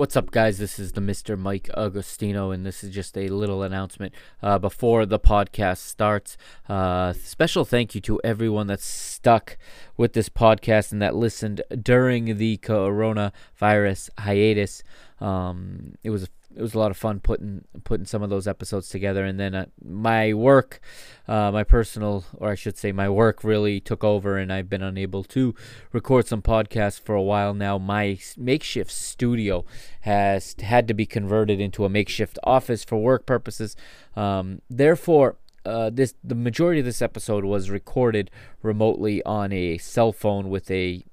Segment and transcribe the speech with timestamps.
[0.00, 0.56] What's up, guys?
[0.56, 1.38] This is the Mr.
[1.38, 6.38] Mike Agostino, and this is just a little announcement uh, before the podcast starts.
[6.70, 9.58] Uh, special thank you to everyone that's stuck
[9.98, 14.82] with this podcast and that listened during the coronavirus hiatus.
[15.20, 18.88] Um, it was it was a lot of fun putting putting some of those episodes
[18.88, 19.24] together.
[19.24, 20.80] And then uh, my work
[21.28, 24.82] uh, my personal or i should say my work really took over and i've been
[24.82, 25.54] unable to
[25.92, 27.78] record some podcasts for a while now.
[27.78, 29.64] My makeshift studio
[30.02, 33.76] has had to be converted into a makeshift office for work purposes.
[34.16, 38.30] Um, therefore uh, this the majority of this episode was recorded
[38.62, 41.04] remotely on a cell phone with a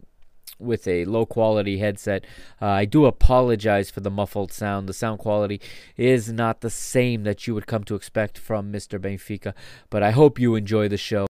[0.60, 2.26] with a low quality headset.
[2.62, 4.90] Uh, I do apologize for the muffled sound.
[4.90, 5.62] The sound quality
[5.96, 9.00] is not the same that you would come to expect from Mr.
[9.00, 9.54] Benfica,
[9.90, 11.27] but I hope you enjoy the show.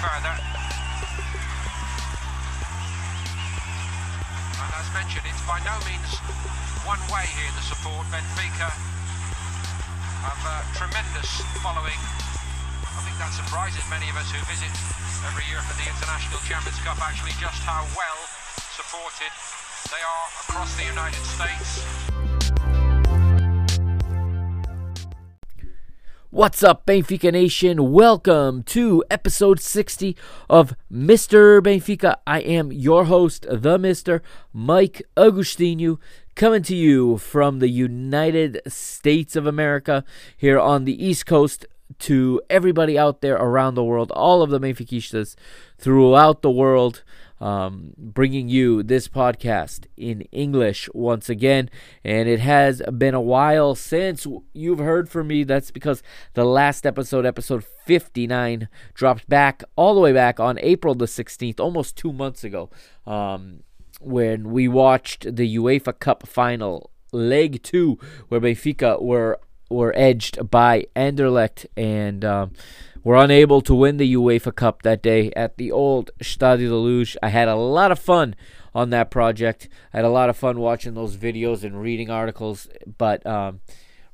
[0.00, 0.32] Further.
[4.56, 6.16] And as mentioned, it's by no means
[6.88, 8.08] one way here, the support.
[8.08, 8.72] Benfica
[10.24, 12.00] have a tremendous following.
[12.96, 14.72] I think that surprises many of us who visit
[15.28, 18.20] every year for the International Champions Cup, actually just how well
[18.72, 19.32] supported
[19.92, 22.19] they are across the United States.
[26.32, 27.90] What's up, Benfica Nation?
[27.90, 30.16] Welcome to episode 60
[30.48, 31.60] of Mr.
[31.60, 32.18] Benfica.
[32.24, 34.20] I am your host, the Mr.
[34.52, 35.98] Mike Agustino,
[36.36, 40.04] coming to you from the United States of America
[40.36, 41.66] here on the East Coast
[41.98, 45.34] to everybody out there around the world, all of the Benfiquistas
[45.78, 47.02] throughout the world
[47.40, 51.70] um, bringing you this podcast in English once again.
[52.04, 55.44] And it has been a while since you've heard from me.
[55.44, 56.02] That's because
[56.34, 61.58] the last episode, episode 59, dropped back all the way back on April the 16th,
[61.58, 62.70] almost two months ago,
[63.06, 63.62] um,
[64.00, 67.98] when we watched the UEFA Cup final, leg two,
[68.28, 69.38] where Benfica were
[69.68, 72.24] were edged by Anderlecht and.
[72.24, 72.52] Um,
[73.02, 77.16] were unable to win the UEFA Cup that day at the old Stadio de Luz.
[77.22, 78.34] I had a lot of fun
[78.74, 79.68] on that project.
[79.92, 82.68] I had a lot of fun watching those videos and reading articles,
[82.98, 83.60] but um,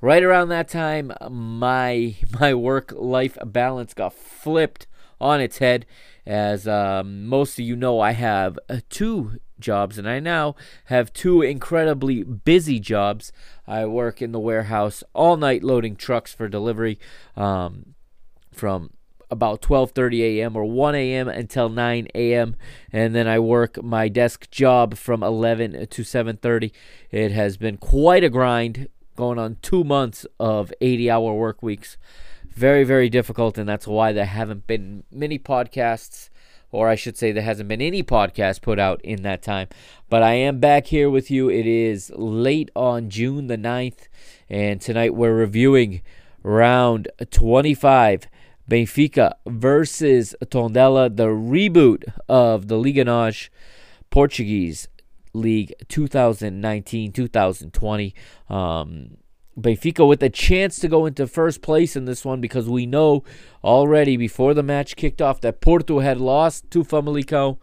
[0.01, 4.87] right around that time, my my work life balance got flipped
[5.21, 5.87] on its head.
[6.25, 11.13] As um, most of you know, I have uh, two jobs, and I now have
[11.13, 13.33] two incredibly busy jobs.
[13.67, 16.99] I work in the warehouse all night loading trucks for delivery.
[17.37, 17.95] Um,
[18.57, 18.91] from
[19.31, 20.57] about 12:30 a.m.
[20.57, 21.29] or 1 a.m.
[21.29, 22.57] until 9 a.m.
[22.93, 26.73] and then I work my desk job from 11 to 7:30.
[27.11, 31.97] It has been quite a grind going on 2 months of 80-hour work weeks.
[32.49, 36.31] Very very difficult and that's why there haven't been many podcasts
[36.73, 39.69] or I should say there hasn't been any podcast put out in that time.
[40.09, 41.49] But I am back here with you.
[41.49, 44.09] It is late on June the 9th
[44.49, 46.03] and tonight we're reviewing
[46.43, 48.29] round 25
[48.69, 53.51] Benfica versus Tondela, the reboot of the Liga NOS
[54.11, 54.89] Portuguese
[55.33, 58.13] League 2019-2020.
[58.49, 59.17] Um,
[59.59, 63.25] Benfica with a chance to go into first place in this one because we know
[63.65, 67.59] already before the match kicked off that Porto had lost to Famalicão.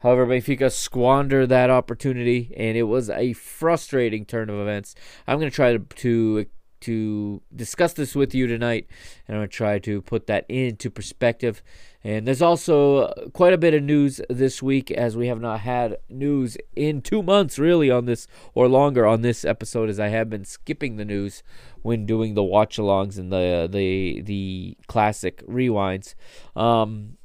[0.00, 4.94] However, Benfica squandered that opportunity, and it was a frustrating turn of events.
[5.26, 6.46] I'm going to try to, to
[6.80, 8.86] to discuss this with you tonight,
[9.26, 11.62] and I'm going to try to put that into perspective.
[12.04, 15.60] And there's also uh, quite a bit of news this week, as we have not
[15.60, 20.08] had news in two months, really, on this or longer on this episode, as I
[20.08, 21.42] have been skipping the news
[21.82, 26.14] when doing the watch-alongs and the the the classic rewinds.
[26.54, 27.16] Um,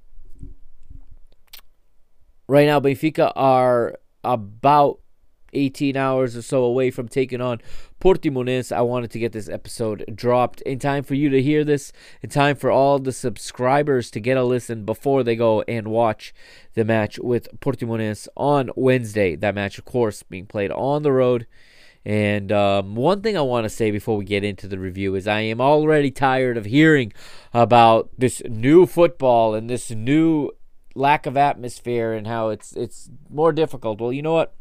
[2.48, 5.00] right now, Benfica are about
[5.54, 7.62] 18 hours or so away from taking on
[8.02, 8.72] Portimonense.
[8.72, 11.92] I wanted to get this episode dropped in time for you to hear this,
[12.22, 16.34] in time for all the subscribers to get a listen before they go and watch
[16.74, 19.36] the match with Portimonense on Wednesday.
[19.36, 21.48] That match, of course, being played on the road.
[22.06, 25.28] And um, one thing I want to say before we get into the review is
[25.28, 27.14] I am already tired of hearing
[27.54, 30.52] about this new football and this new
[30.96, 34.02] lack of atmosphere and how it's it's more difficult.
[34.02, 34.54] Well, you know what?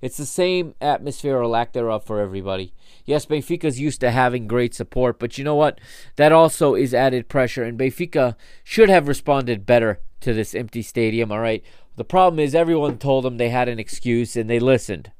[0.00, 2.72] It's the same atmosphere or lack thereof for everybody.
[3.04, 5.80] Yes, Benfica's used to having great support, but you know what?
[6.16, 11.32] That also is added pressure, and Benfica should have responded better to this empty stadium.
[11.32, 11.64] All right.
[11.96, 15.10] The problem is everyone told them they had an excuse and they listened.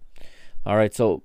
[0.65, 0.95] All right.
[0.95, 1.23] So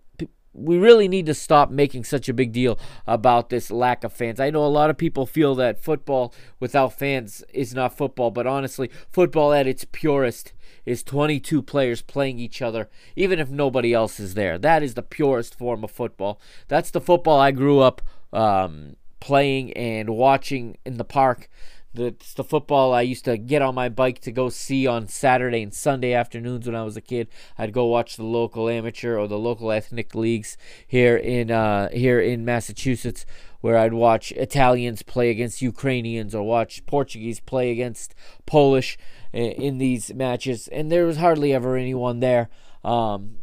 [0.53, 2.77] we really need to stop making such a big deal
[3.07, 4.39] about this lack of fans.
[4.39, 8.47] I know a lot of people feel that football without fans is not football, but
[8.47, 10.53] honestly, football at its purest
[10.85, 14.57] is 22 players playing each other, even if nobody else is there.
[14.57, 16.39] That is the purest form of football.
[16.68, 18.01] That's the football I grew up
[18.31, 21.50] um, playing and watching in the park.
[21.95, 25.62] That's the football I used to get on my bike to go see on Saturday
[25.62, 27.27] and Sunday afternoons when I was a kid.
[27.56, 30.57] I'd go watch the local amateur or the local ethnic leagues
[30.88, 33.27] here in uh, here in Massachusetts,
[33.62, 38.15] where I'd watch Italians play against Ukrainians or watch Portuguese play against
[38.47, 38.97] Polish
[39.33, 42.50] in these matches, and there was hardly ever anyone there.
[42.83, 43.38] Um,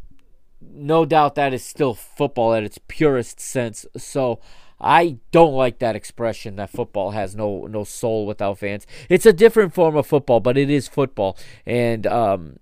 [0.60, 3.86] no doubt that is still football at its purest sense.
[3.96, 4.40] So
[4.80, 8.86] I don't like that expression that football has no no soul without fans.
[9.08, 12.58] It's a different form of football, but it is football, and um,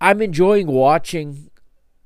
[0.00, 1.50] I'm enjoying watching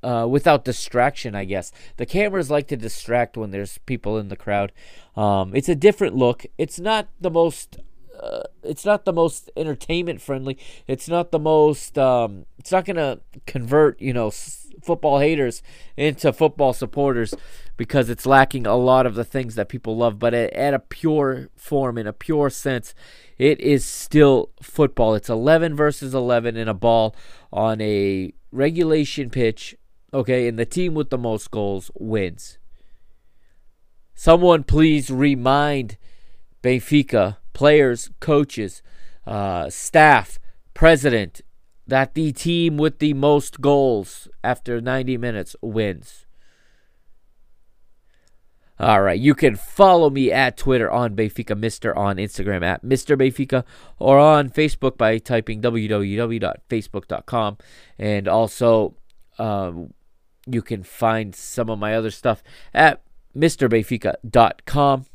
[0.03, 1.35] uh, without distraction.
[1.35, 4.71] I guess the cameras like to distract when there's people in the crowd.
[5.15, 6.45] Um, it's a different look.
[6.57, 7.77] It's not the most.
[8.21, 10.57] Uh, it's not the most entertainment friendly.
[10.87, 11.97] It's not the most.
[11.97, 15.61] Um, it's not gonna convert you know s- football haters
[15.95, 17.33] into football supporters
[17.77, 20.19] because it's lacking a lot of the things that people love.
[20.19, 22.95] But at, at, a pure form, in a pure sense,
[23.37, 25.13] it is still football.
[25.13, 27.15] It's 11 versus 11 in a ball
[27.53, 29.75] on a regulation pitch.
[30.13, 32.57] Okay, and the team with the most goals wins.
[34.15, 35.97] Someone please remind
[36.63, 38.83] Benfica players, coaches,
[39.25, 40.37] uh, staff,
[40.75, 41.41] president
[41.87, 46.27] that the team with the most goals after 90 minutes wins.
[48.79, 53.17] All right, you can follow me at Twitter on Benfica Mister, on Instagram at Mr.
[53.17, 53.63] Benfica,
[53.97, 57.57] or on Facebook by typing www.facebook.com.
[57.97, 58.93] And also,
[59.39, 59.95] um,
[60.45, 63.01] you can find some of my other stuff at
[63.35, 65.05] MrBenfica.com.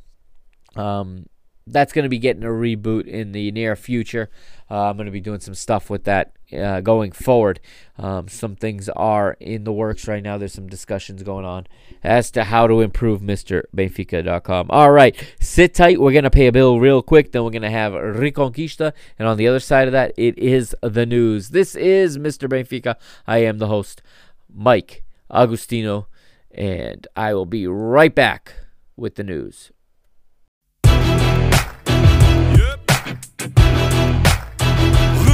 [0.74, 1.26] Um,
[1.66, 4.30] that's going to be getting a reboot in the near future.
[4.70, 7.60] Uh, I'm going to be doing some stuff with that uh, going forward.
[7.98, 10.38] Um, some things are in the works right now.
[10.38, 11.66] There's some discussions going on
[12.02, 14.66] as to how to improve MrBenfica.com.
[14.70, 16.00] All right, sit tight.
[16.00, 17.32] We're going to pay a bill real quick.
[17.32, 18.92] Then we're going to have Reconquista.
[19.18, 21.50] And on the other side of that, it is the news.
[21.50, 22.48] This is Mr.
[22.48, 22.96] Benfica.
[23.26, 24.02] I am the host,
[24.52, 26.06] Mike Agustino.
[26.50, 28.54] And I will be right back
[28.96, 29.70] with the news.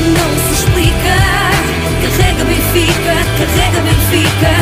[0.00, 1.16] não se explica.
[2.02, 4.52] Carrega Benfica, carrega Benfica.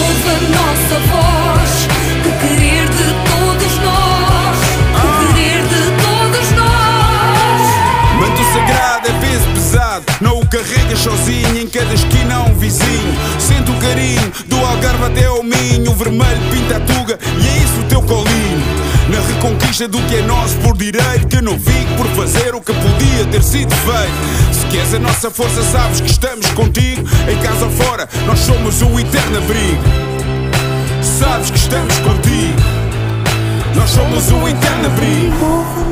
[0.00, 1.88] Ouve a nossa voz,
[2.26, 4.58] o querer de todos nós.
[4.94, 7.62] O querer de todos nós.
[8.20, 13.14] Manto sagrado é peso pesado, não o carregas sozinho, em cada esquina um vizinho.
[13.38, 17.64] Sente o carinho do Algarve até ao Minho, o vermelho pinta a tuga e é
[17.64, 18.61] isso o teu colinho.
[19.42, 22.72] Na reconquista do que é nosso por direito, que não fico por fazer o que
[22.72, 24.54] podia ter sido feito.
[24.54, 28.80] Se queres a nossa força, sabes que estamos contigo, em casa ou fora, nós somos
[28.82, 29.82] o eterno abrigo.
[31.02, 32.60] Sabes que estamos contigo,
[33.74, 35.91] nós somos o eterno abrigo.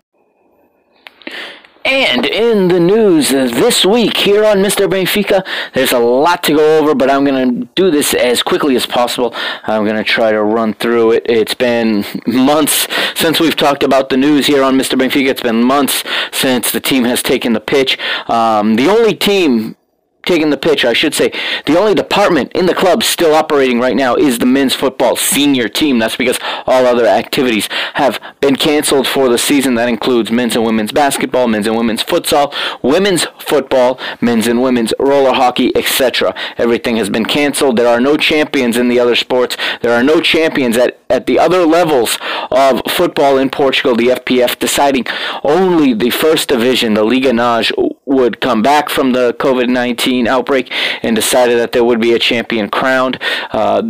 [1.83, 4.87] And in the news this week here on Mr.
[4.87, 8.75] Benfica, there's a lot to go over, but I'm going to do this as quickly
[8.75, 9.33] as possible.
[9.63, 11.25] I'm going to try to run through it.
[11.27, 14.97] It's been months since we've talked about the news here on Mr.
[14.97, 15.29] Benfica.
[15.29, 17.97] It's been months since the team has taken the pitch.
[18.29, 19.75] Um, the only team
[20.25, 21.31] taking the pitch, I should say,
[21.65, 25.67] the only department in the club still operating right now is the men's football senior
[25.67, 25.99] team.
[25.99, 29.75] That's because all other activities have been canceled for the season.
[29.75, 34.93] That includes men's and women's basketball, men's and women's futsal, women's football, men's and women's
[34.99, 36.35] roller hockey, etc.
[36.57, 37.77] Everything has been canceled.
[37.77, 39.57] There are no champions in the other sports.
[39.81, 42.17] There are no champions at, at the other levels
[42.51, 43.95] of football in Portugal.
[43.95, 45.05] The FPF deciding
[45.43, 47.71] only the first division, the Liga NOS,
[48.05, 50.71] would come back from the COVID 19 outbreak
[51.03, 53.19] and decided that there would be a champion crowned.
[53.51, 53.81] Uh,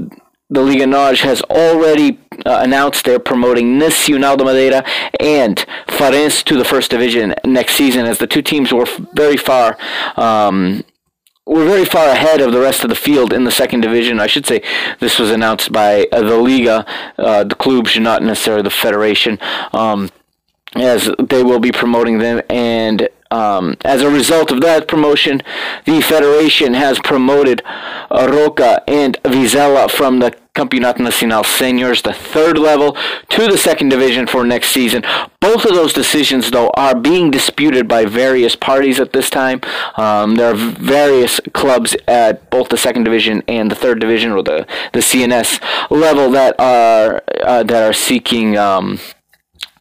[0.50, 4.84] the Liga NOS has already uh, announced they're promoting Nacional de Madeira
[5.20, 9.78] and Farense to the first division next season, as the two teams were very far.
[10.18, 10.84] Um,
[11.46, 14.20] we're very far ahead of the rest of the field in the second division.
[14.20, 14.62] I should say
[15.00, 16.86] this was announced by uh, the Liga,
[17.18, 19.40] uh, the clubs, not necessarily the federation,
[19.74, 20.10] um,
[20.75, 25.42] as they will be promoting them and um, as a result of that promotion,
[25.86, 27.63] the federation has promoted
[28.12, 32.98] Arouca and Vizela from the Campeonato Nacional Seniors, the third level,
[33.30, 35.01] to the second division for next season.
[35.40, 39.62] Both of those decisions, though, are being disputed by various parties at this time.
[39.96, 44.44] Um, there are various clubs at both the second division and the third division, or
[44.44, 48.58] the, the CNS level, that are uh, that are seeking.
[48.58, 49.00] Um,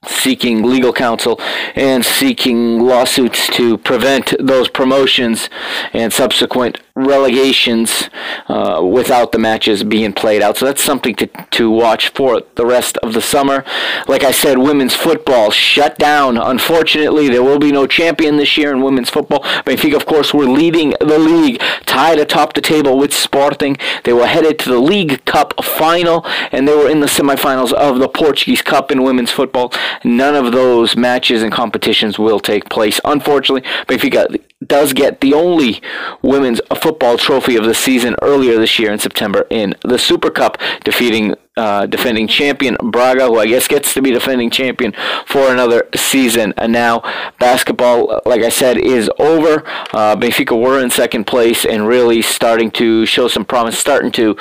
[0.06, 1.40] seeking legal counsel
[1.74, 5.50] and seeking lawsuits to prevent those promotions
[5.92, 8.08] and subsequent relegations
[8.48, 10.56] uh, without the matches being played out.
[10.56, 13.64] So that's something to, to watch for the rest of the summer.
[14.06, 16.36] Like I said, women's football shut down.
[16.36, 19.40] Unfortunately, there will be no champion this year in women's football.
[19.64, 23.76] Benfica, of course, were leading the league, tied atop the table with Sporting.
[24.04, 27.98] They were headed to the League Cup final, and they were in the semifinals of
[27.98, 29.72] the Portuguese Cup in women's football.
[30.04, 33.00] None of those matches and competitions will take place.
[33.04, 35.80] Unfortunately, Benfica does get the only
[36.22, 40.58] women's football trophy of the season earlier this year in September in the Super Cup,
[40.84, 44.94] defeating uh, defending champion Braga, who I guess gets to be defending champion
[45.26, 46.54] for another season.
[46.56, 47.02] And now
[47.38, 49.62] basketball, like I said, is over.
[49.92, 54.36] Uh, Benfica were in second place and really starting to show some promise, starting to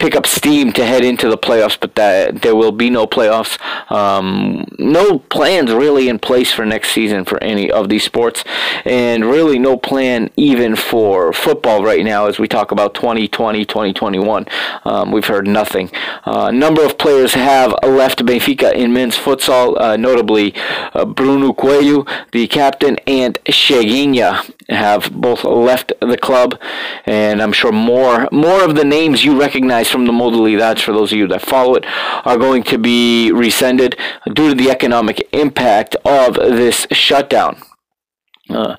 [0.00, 1.78] pick up steam to head into the playoffs.
[1.78, 3.54] But that there will be no playoffs.
[3.90, 8.42] Um, no plans really in place for next season for any of these sports,
[8.84, 14.46] and really no plan even for football right now as we talk about 2020, 2021.
[14.84, 15.90] Um, we've heard nothing.
[16.24, 20.54] Uh, number of players have left Benfica in men's futsal, uh, notably
[20.94, 24.30] uh, Bruno Coelho, the captain, and Chaguinha
[24.70, 26.58] have both left the club,
[27.04, 31.12] and I'm sure more more of the names you recognize from the modalidades, for those
[31.12, 31.84] of you that follow it,
[32.28, 33.92] are going to be rescinded
[34.32, 37.52] due to the economic impact of this shutdown.
[38.48, 38.76] Uh,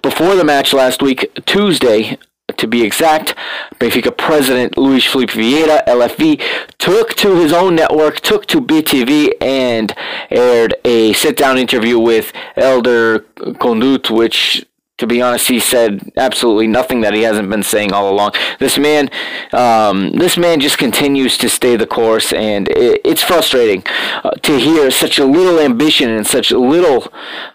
[0.00, 2.16] before the match last week, Tuesday,
[2.58, 3.34] to be exact,
[3.80, 6.42] Benfica president Luis Filipe Vieira, LFV,
[6.78, 9.94] took to his own network, took to BTV, and
[10.30, 13.20] aired a sit down interview with Elder
[13.60, 14.66] Condut, which
[14.98, 18.32] to be honest, he said absolutely nothing that he hasn't been saying all along.
[18.58, 19.08] This man,
[19.52, 23.84] um, this man just continues to stay the course, and it, it's frustrating
[24.24, 27.12] uh, to hear such a little ambition and such little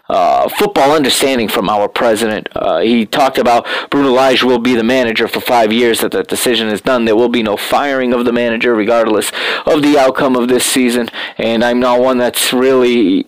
[0.08, 2.48] uh, football understanding from our president.
[2.56, 6.00] Uh, he talked about Bruno Lage will be the manager for five years.
[6.00, 7.04] That the decision is done.
[7.04, 9.30] There will be no firing of the manager, regardless
[9.66, 11.10] of the outcome of this season.
[11.36, 13.26] And I'm not one that's really.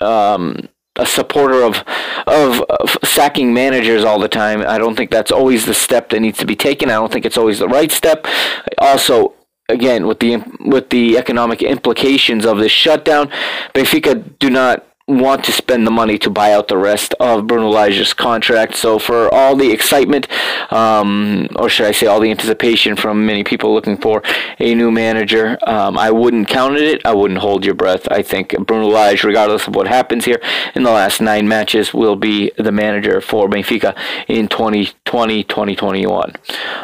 [0.00, 0.68] Um,
[0.98, 1.84] a supporter of,
[2.26, 4.62] of, of sacking managers all the time.
[4.62, 6.90] I don't think that's always the step that needs to be taken.
[6.90, 8.26] I don't think it's always the right step.
[8.78, 9.34] Also,
[9.68, 13.30] again with the with the economic implications of this shutdown,
[13.74, 17.70] Benfica do not want to spend the money to buy out the rest of Bruno
[17.70, 18.76] Lage's contract.
[18.76, 20.28] So for all the excitement,
[20.70, 24.22] um, or should I say all the anticipation from many people looking for
[24.58, 27.00] a new manager, um, I wouldn't count it.
[27.06, 28.06] I wouldn't hold your breath.
[28.10, 30.40] I think Bruno Lage, regardless of what happens here
[30.74, 33.96] in the last nine matches, will be the manager for Benfica
[34.28, 36.34] in 2020, 2021.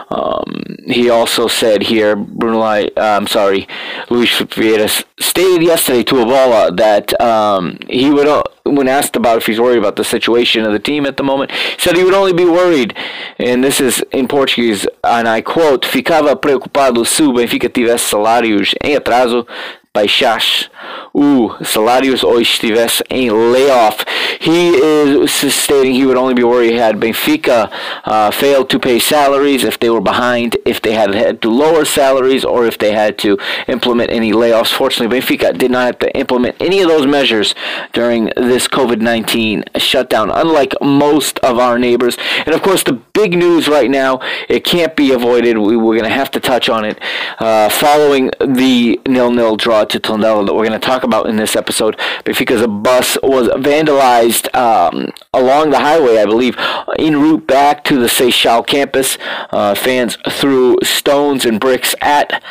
[0.09, 3.69] Um, he also said here, Bruno Lage, I'm sorry,
[4.09, 9.39] Luis Vieira stated yesterday to A Bola that um, he would, uh, when asked about
[9.39, 12.15] if he's worried about the situation of the team at the moment, said he would
[12.15, 12.95] only be worried,
[13.39, 18.75] and this is in Portuguese, and I quote, ficava preocupado se o Benfica tivesse salários
[18.83, 19.47] em atraso
[19.93, 20.69] baixasse
[21.13, 24.05] o salários ou estivesse em layoff.
[24.41, 27.71] He is stating he would only be worried had Benfica
[28.05, 31.85] uh, failed to pay salaries, if they were behind, if they had had to lower
[31.85, 33.39] salaries, or if they had to
[33.69, 34.73] implement any layoffs.
[34.73, 37.55] Fortunately, Benfica did not have to implement any of those measures
[37.93, 42.17] during this COVID 19 shutdown, unlike most of our neighbors.
[42.47, 45.59] And of course, the big news right now, it can't be avoided.
[45.59, 46.99] We, we're going to have to touch on it
[47.39, 51.57] uh, following the nil nil draw to Tondela that we're going talk about in this
[51.57, 51.99] episode.
[52.25, 56.57] because a bus was vandalized um, along the highway, I believe,
[56.99, 59.19] en route back to the Seixal campus.
[59.51, 62.43] Uh, fans threw stones and bricks at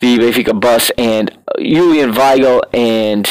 [0.00, 3.28] the Benfica bus, and Julian Weigl and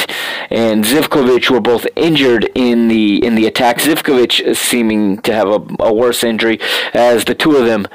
[0.50, 3.78] and Zivkovic were both injured in the in the attack.
[3.78, 6.60] Zivkovic seeming to have a, a worse injury,
[6.92, 7.86] as the two of them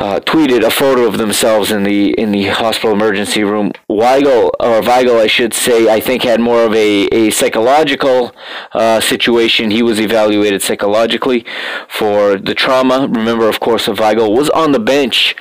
[0.00, 3.70] uh, tweeted a photo of themselves in the in the hospital emergency room.
[3.88, 8.34] Weigel or Weigel, I should say, I think had more of a a psychological
[8.72, 9.70] uh, situation.
[9.70, 11.44] He was evaluated psychologically
[11.86, 13.08] for the trauma.
[13.08, 15.36] Remember, of course, Weigel was on the bench.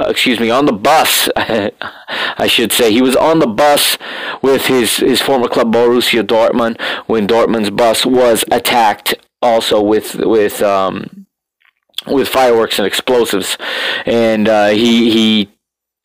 [0.00, 1.28] Uh, excuse me, on the bus.
[1.36, 3.98] I should say he was on the bus
[4.40, 9.14] with his his former club Borussia Dortmund when Dortmund's bus was attacked.
[9.42, 11.27] Also with with um,
[12.10, 13.56] with fireworks and explosives,
[14.06, 15.50] and uh, he he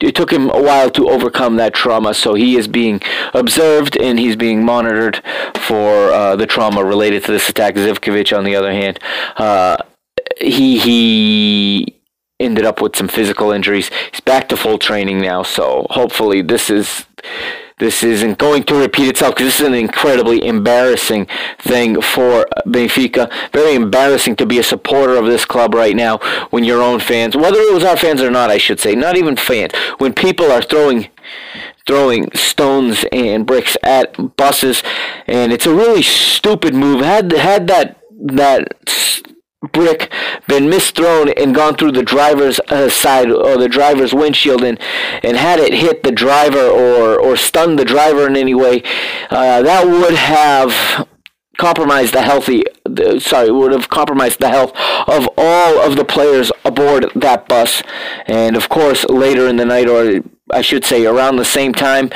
[0.04, 2.14] it took him a while to overcome that trauma.
[2.14, 3.02] So he is being
[3.34, 5.22] observed and he's being monitored
[5.56, 7.76] for uh, the trauma related to this attack.
[7.76, 9.00] Zivkovic, on the other hand,
[9.38, 9.78] uh,
[10.40, 12.00] he he
[12.40, 13.90] ended up with some physical injuries.
[14.12, 15.44] He's back to full training now.
[15.44, 17.06] So hopefully this is
[17.84, 21.28] this isn't going to repeat itself because this is an incredibly embarrassing
[21.60, 23.32] thing for Benfica.
[23.52, 27.36] Very embarrassing to be a supporter of this club right now when your own fans,
[27.36, 30.52] whether it was our fans or not, I should say, not even fans, when people
[30.52, 31.10] are throwing
[31.86, 34.82] throwing stones and bricks at buses
[35.28, 38.74] and it's a really stupid move had had that that
[39.72, 40.12] brick
[40.48, 44.80] been misthrown and gone through the driver's uh, side or the driver's windshield and,
[45.24, 48.84] and had it hit the driver or, or stunned the driver in any way,
[49.30, 51.08] uh, that would have
[51.58, 54.72] compromised the healthy the, sorry would have compromised the health
[55.08, 57.84] of all of the players aboard that bus.
[58.26, 60.22] And of course later in the night or
[60.52, 62.10] I should say around the same time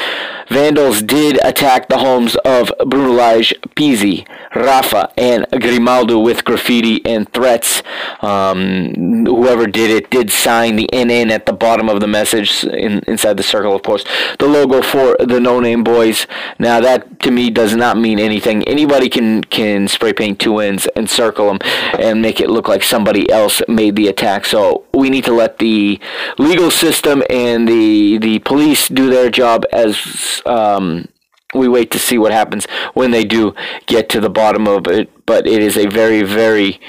[0.50, 7.32] vandals did attack the homes of Bruno Lage, Pizzi, Rafa, and Grimaldo with graffiti and
[7.32, 7.84] threats.
[8.22, 13.00] Um, whoever did it did sign the NN at the bottom of the message in,
[13.08, 14.04] inside the circle, of course.
[14.40, 16.28] The logo for the No Name Boys.
[16.60, 18.64] Now, that to me does not mean anything.
[18.64, 21.60] Anybody can, can spray paint two ends and circle them
[22.00, 24.46] and make it look like somebody else made the attack.
[24.46, 26.00] So we need to let the
[26.38, 30.37] legal system and the, the police do their job as.
[30.46, 31.08] Um,
[31.54, 33.54] we wait to see what happens when they do
[33.86, 35.10] get to the bottom of it.
[35.26, 36.80] But it is a very, very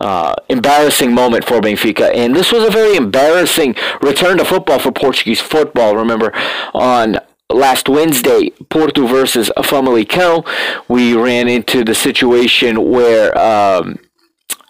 [0.00, 2.14] uh, embarrassing moment for Benfica.
[2.14, 5.96] And this was a very embarrassing return to football for Portuguese football.
[5.96, 6.32] Remember,
[6.74, 7.18] on
[7.50, 10.46] last Wednesday, Porto versus Famalicão,
[10.88, 13.36] we ran into the situation where.
[13.38, 13.98] Um,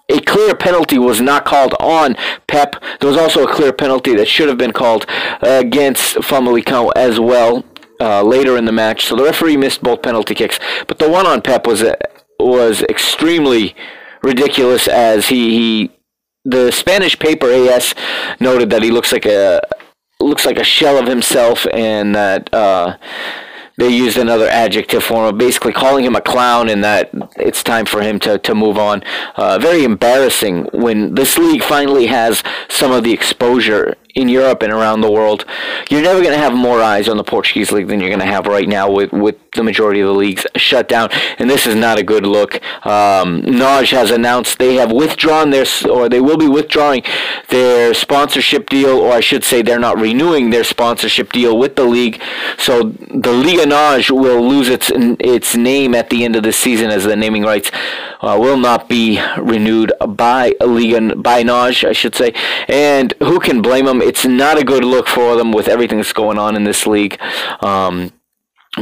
[0.08, 2.76] a clear penalty was not called on Pepe.
[3.00, 5.06] There was also a clear penalty that should have been called
[5.40, 7.64] against Famalicão as well
[8.02, 9.06] uh, later in the match.
[9.06, 11.94] So the referee missed both penalty kicks, but the one on Pepe was uh,
[12.40, 13.74] was extremely
[14.22, 15.90] ridiculous as he, he
[16.44, 17.94] the Spanish paper AS
[18.40, 19.62] noted that he looks like a
[20.18, 22.96] looks like a shell of himself and that uh,
[23.78, 27.86] they used another adjective for him, basically calling him a clown and that it's time
[27.86, 29.02] for him to, to move on.
[29.36, 34.72] Uh, very embarrassing when this league finally has some of the exposure in Europe and
[34.72, 35.44] around the world.
[35.88, 38.26] You're never going to have more eyes on the Portuguese league than you're going to
[38.26, 41.74] have right now with, with the majority of the leagues shut down, and this is
[41.74, 42.60] not a good look.
[42.86, 47.02] Um, NOS has announced they have withdrawn their, or they will be withdrawing
[47.48, 51.84] their sponsorship deal, or I should say they're not renewing their sponsorship deal with the
[51.84, 52.20] league.
[52.58, 56.90] So the Liga NOS will lose its its name at the end of the season
[56.90, 57.70] as the naming rights
[58.22, 62.32] uh, will not be renewed by Liga by NOS, I should say.
[62.68, 64.00] And who can blame them?
[64.00, 67.20] It's not a good look for them with everything that's going on in this league.
[67.60, 68.12] Um,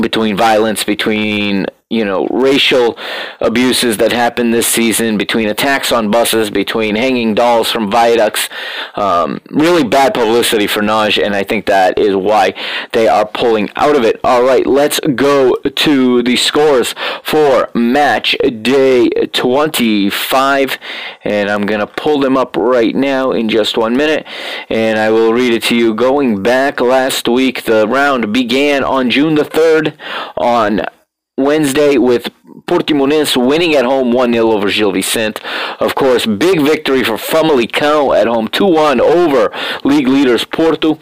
[0.00, 2.96] between violence, between you know racial
[3.40, 8.48] abuses that happened this season, between attacks on buses, between hanging dolls from viaducts,
[8.94, 12.54] um, really bad publicity for NOS, and I think that is why
[12.92, 14.20] they are pulling out of it.
[14.22, 20.78] All right, let's go to the scores for match day 25,
[21.24, 24.24] and I'm gonna pull them up right now in just one minute,
[24.68, 25.92] and I will read it to you.
[25.92, 29.98] Going back last week, the round began on June the third
[30.36, 30.82] on
[31.44, 32.30] Wednesday with
[32.66, 35.42] Portimonense winning at home 1 0 over Gil Vicente.
[35.80, 39.52] Of course, big victory for Famalicão at home 2 1 over
[39.84, 40.98] league leaders Porto.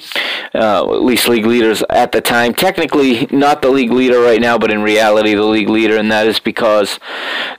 [0.55, 2.55] Uh, at least league leaders at the time.
[2.55, 6.27] Technically, not the league leader right now, but in reality, the league leader, and that
[6.27, 6.99] is because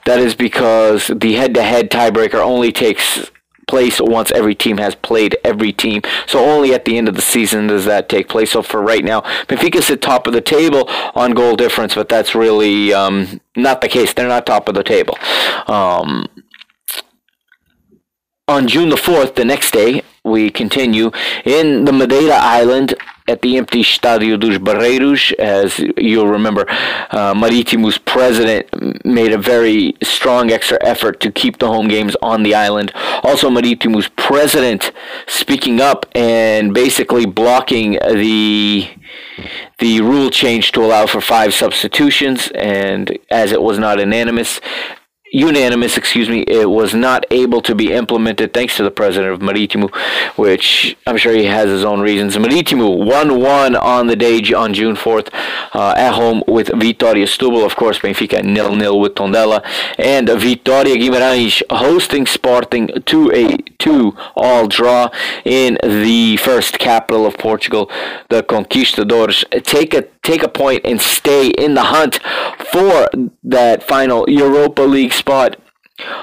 [0.06, 3.30] that is because the head-to-head tiebreaker only takes
[3.70, 6.02] place once every team has played every team.
[6.26, 8.50] So only at the end of the season does that take place.
[8.50, 12.34] So for right now, Benfica's at top of the table on goal difference, but that's
[12.34, 14.12] really um, not the case.
[14.12, 15.16] They're not top of the table.
[15.68, 16.26] Um,
[18.48, 21.12] on June the 4th, the next day, we continue
[21.44, 22.94] in the Madeira Island
[23.30, 25.32] at the empty Estádio dos Barreiros.
[25.38, 26.66] As you'll remember,
[27.10, 28.66] uh, Marítimo's president
[29.04, 32.92] made a very strong extra effort to keep the home games on the island.
[33.22, 34.92] Also, Marítimo's president
[35.26, 38.88] speaking up and basically blocking the
[39.78, 44.60] the rule change to allow for five substitutions, and as it was not unanimous,
[45.32, 49.40] unanimous, excuse me, it was not able to be implemented thanks to the president of
[49.40, 49.88] Maritimo,
[50.36, 52.38] which I'm sure he has his own reasons.
[52.38, 55.32] Maritimo 1-1 on the day on June 4th
[55.74, 57.64] uh, at home with Vitória Setúbal.
[57.64, 59.64] Of course, Benfica nil-nil with Tondela.
[59.98, 65.10] And Vitória Guimarães hosting Sporting to a 2-all draw
[65.44, 67.90] in the first capital of Portugal.
[68.28, 72.20] The Conquistadores take a take a point and stay in the hunt
[72.72, 73.08] for
[73.42, 75.56] that final Europa League spot.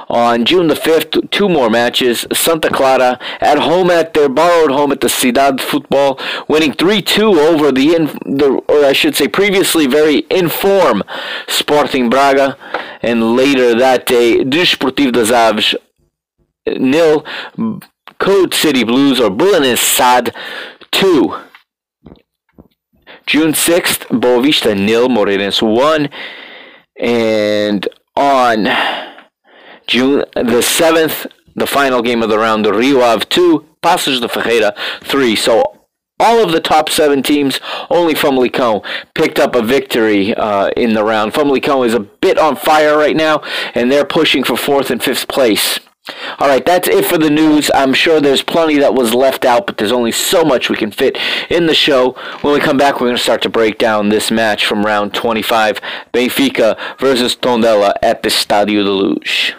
[0.09, 2.25] On June the 5th, two more matches.
[2.33, 7.71] Santa Clara at home at their borrowed home at the Ciudad Football, winning 3-2 over
[7.71, 8.05] the, in,
[8.37, 11.03] the or I should say previously very inform
[11.47, 12.57] Sporting Braga.
[13.01, 15.75] And later that day, Desportivo das Aves
[16.65, 17.23] nil,
[18.19, 20.35] Code City Blues or Belenenses SAD
[20.91, 21.37] 2.
[23.27, 26.09] June 6th, Boavista nil, Moreirense 1.
[26.99, 28.65] And on
[29.85, 34.27] June the 7th, the final game of the round, the Rio Ave 2, Paços de
[34.27, 35.35] Ferreira 3.
[35.35, 35.63] So
[36.19, 37.59] all of the top seven teams,
[37.91, 41.33] only Famalicão picked up a victory uh, in the round.
[41.33, 43.41] Famalicão is a bit on fire right now,
[43.75, 45.79] and they're pushing for fourth and fifth place.
[46.39, 47.69] All right, that's it for the news.
[47.73, 50.91] I'm sure there's plenty that was left out, but there's only so much we can
[50.91, 51.17] fit
[51.49, 52.11] in the show.
[52.41, 55.13] When we come back, we're going to start to break down this match from round
[55.13, 55.81] 25
[56.13, 59.53] Benfica versus Tondela at the Stadio de Luz.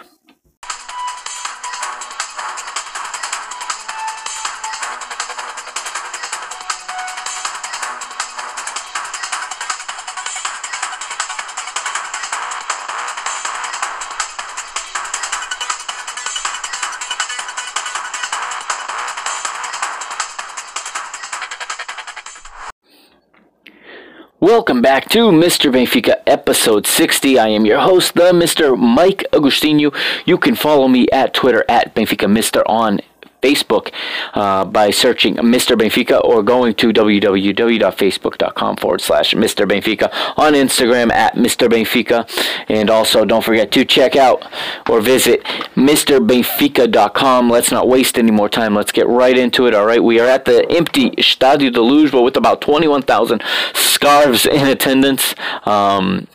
[24.41, 25.69] Welcome back to Mr.
[25.69, 27.37] Benfica episode 60.
[27.37, 28.77] I am your host, the Mr.
[28.79, 29.93] Mike Agostinho.
[30.25, 33.01] You can follow me at Twitter at Benfica Mister on
[33.41, 33.91] Facebook
[34.33, 35.77] uh, by searching Mr.
[35.77, 39.67] Benfica or going to www.facebook.com forward slash Mr.
[39.67, 41.69] Benfica on Instagram at Mr.
[41.69, 42.27] Benfica.
[42.67, 44.45] And also don't forget to check out
[44.89, 45.43] or visit
[45.75, 47.49] MrBenfica.com.
[47.49, 48.75] Let's not waste any more time.
[48.75, 49.73] Let's get right into it.
[49.73, 50.03] All right.
[50.03, 53.41] We are at the empty Stadio de Luz, but with about 21,000
[53.73, 55.35] scarves in attendance.
[55.65, 56.27] Um,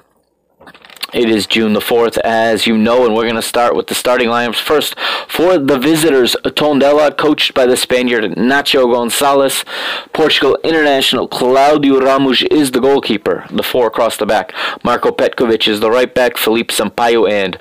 [1.14, 3.94] it is June the 4th, as you know, and we're going to start with the
[3.94, 4.60] starting lineups.
[4.60, 4.98] First,
[5.28, 9.64] for the visitors, Tondela, coached by the Spaniard Nacho Gonzalez.
[10.12, 13.46] Portugal international Claudio Ramos is the goalkeeper.
[13.48, 14.52] The four across the back.
[14.82, 16.36] Marco Petkovic is the right back.
[16.36, 17.56] Felipe Sampaio and,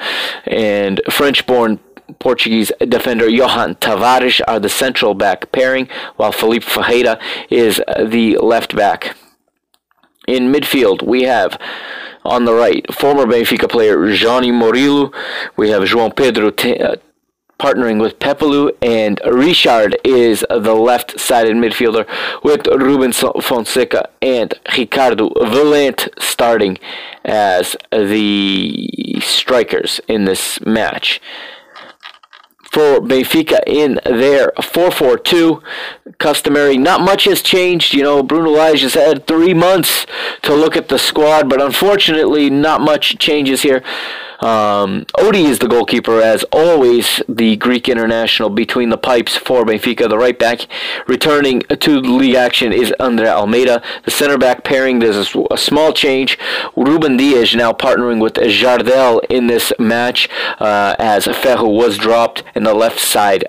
[0.48, 1.80] and French-born
[2.20, 7.20] Portuguese defender Johan Tavares are the central back pairing, while Felipe Ferreira
[7.52, 9.16] is the left back.
[10.28, 11.60] In midfield, we have
[12.26, 15.12] on the right, former Benfica player Johnny Murillo.
[15.58, 16.96] We have João Pedro uh,
[17.60, 22.06] partnering with Pepelu, and Richard is the left-sided midfielder
[22.44, 26.78] with Ruben Fonseca and Ricardo Valente starting
[27.24, 31.22] as the strikers in this match
[32.74, 35.62] for Benfica in their 4-4-2.
[36.18, 37.94] Customary, not much has changed.
[37.94, 40.08] You know, Bruno Lage has had three months
[40.42, 43.84] to look at the squad, but unfortunately, not much changes here.
[44.44, 50.10] Um, Odi is the goalkeeper, as always, the Greek international between the pipes for Benfica.
[50.10, 50.68] The right back
[51.08, 53.82] returning to league action is Andre Almeida.
[54.04, 56.38] The center back pairing, there's a, a small change.
[56.76, 60.28] Ruben Dias now partnering with Jardel in this match,
[60.60, 63.46] uh, as Ferro was dropped, and the left side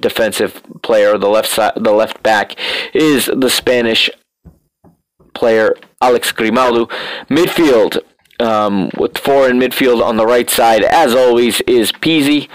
[0.00, 2.56] defensive player, the left side, the left back,
[2.94, 4.08] is the Spanish
[5.34, 6.86] player Alex Grimaldo.
[7.28, 8.00] Midfield
[8.40, 12.48] um, with four in midfield on the right side, as always, is Pizzi.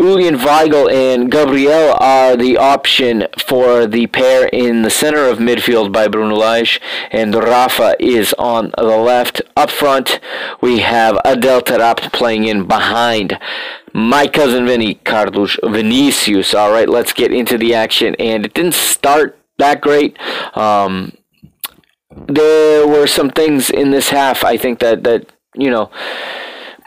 [0.00, 5.92] Julian Weigl and Gabriel are the option for the pair in the center of midfield
[5.92, 6.80] by Bruno Lage,
[7.10, 9.42] and Rafa is on the left.
[9.56, 10.20] Up front,
[10.60, 13.36] we have Adel Taarabt playing in behind
[13.92, 16.54] my cousin Vinny, Carlos Vinicius.
[16.54, 20.16] All right, let's get into the action, and it didn't start that great.
[20.56, 21.12] Um,
[22.28, 25.90] there were some things in this half I think that that you know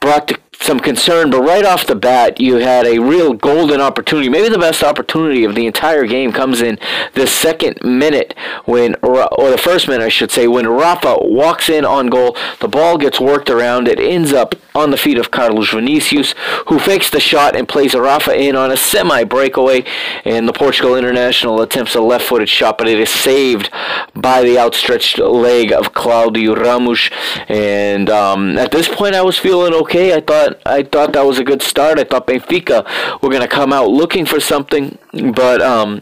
[0.02, 4.30] brought the some concern, but right off the bat, you had a real golden opportunity.
[4.30, 6.80] Maybe the best opportunity of the entire game comes in
[7.14, 8.34] the second minute
[8.66, 12.36] when, or the first minute, I should say, when Rafa walks in on goal.
[12.60, 13.88] The ball gets worked around.
[13.88, 16.34] It ends up on the feet of Carlos Vinicius,
[16.68, 19.84] who fakes the shot and plays Rafa in on a semi breakaway.
[20.26, 23.70] And the Portugal international attempts a left footed shot, but it is saved
[24.16, 27.10] by the outstretched leg of Claudio Ramos.
[27.48, 30.14] And um, at this point, I was feeling okay.
[30.16, 32.00] I thought thought I thought that was a good start.
[32.00, 32.86] I thought Benfica
[33.22, 34.98] were going to come out looking for something,
[35.34, 36.02] but um,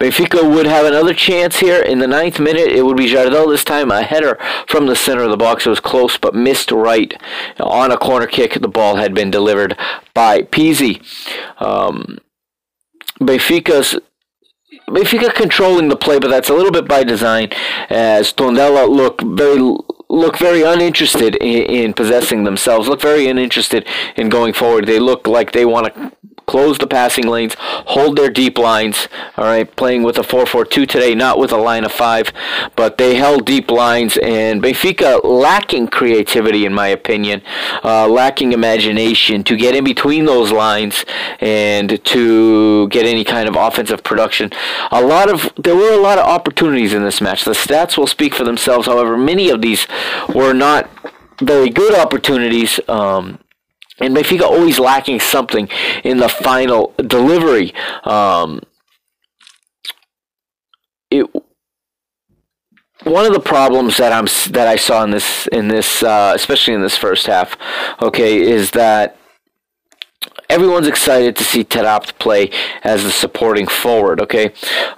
[0.00, 2.68] Benfica would have another chance here in the ninth minute.
[2.68, 5.66] It would be Jardel this time, a header from the center of the box.
[5.66, 7.14] It was close, but missed right
[7.58, 8.54] on a corner kick.
[8.54, 9.76] The ball had been delivered
[10.14, 11.00] by Pizzi.
[11.60, 12.18] Um,
[13.20, 13.98] Benfica's
[14.88, 17.50] Benfica controlling the play, but that's a little bit by design,
[17.88, 19.60] as Tondela look very
[20.08, 22.88] look very uninterested in, in possessing themselves.
[22.88, 24.86] Look very uninterested in going forward.
[24.86, 26.12] They look like they want to
[26.46, 29.08] close the passing lanes, hold their deep lines.
[29.36, 32.32] All right, playing with a 4-4-2 today, not with a line of five,
[32.76, 34.16] but they held deep lines.
[34.18, 37.42] And Benfica lacking creativity, in my opinion,
[37.84, 41.04] uh, lacking imagination to get in between those lines
[41.40, 44.50] and to get any kind of offensive production.
[44.90, 47.44] A lot of there were a lot of opportunities in this match.
[47.44, 48.86] The stats will speak for themselves.
[48.86, 49.86] However, many of these
[50.34, 50.88] were not
[51.40, 52.80] very good opportunities.
[52.88, 53.38] Um,
[53.98, 55.68] and Benfica always lacking something
[56.04, 57.74] in the final delivery.
[58.04, 58.60] Um,
[61.10, 61.26] it
[63.04, 66.74] one of the problems that I'm that I saw in this in this uh, especially
[66.74, 67.56] in this first half,
[68.02, 69.16] okay, is that
[70.50, 72.50] everyone's excited to see Taarabt play
[72.82, 74.20] as the supporting forward.
[74.20, 74.46] Okay,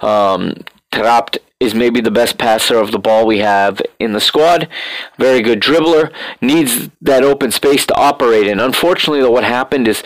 [0.01, 0.55] um,
[0.91, 4.69] Taarabt is maybe the best passer of the ball we have in the squad.
[5.17, 6.11] Very good dribbler.
[6.41, 8.59] Needs that open space to operate in.
[8.59, 10.01] Unfortunately, though, what happened is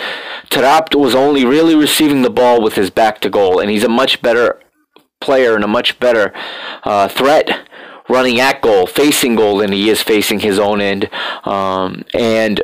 [0.50, 3.90] Taarabt was only really receiving the ball with his back to goal, and he's a
[3.90, 4.60] much better
[5.22, 6.34] player and a much better
[6.84, 7.68] uh, threat
[8.10, 11.10] running at goal, facing goal, than he is facing his own end.
[11.46, 12.62] Um, and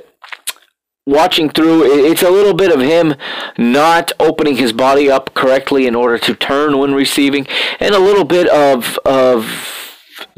[1.05, 3.15] watching through, it's a little bit of him
[3.57, 7.47] not opening his body up correctly in order to turn when receiving,
[7.79, 9.88] and a little bit of of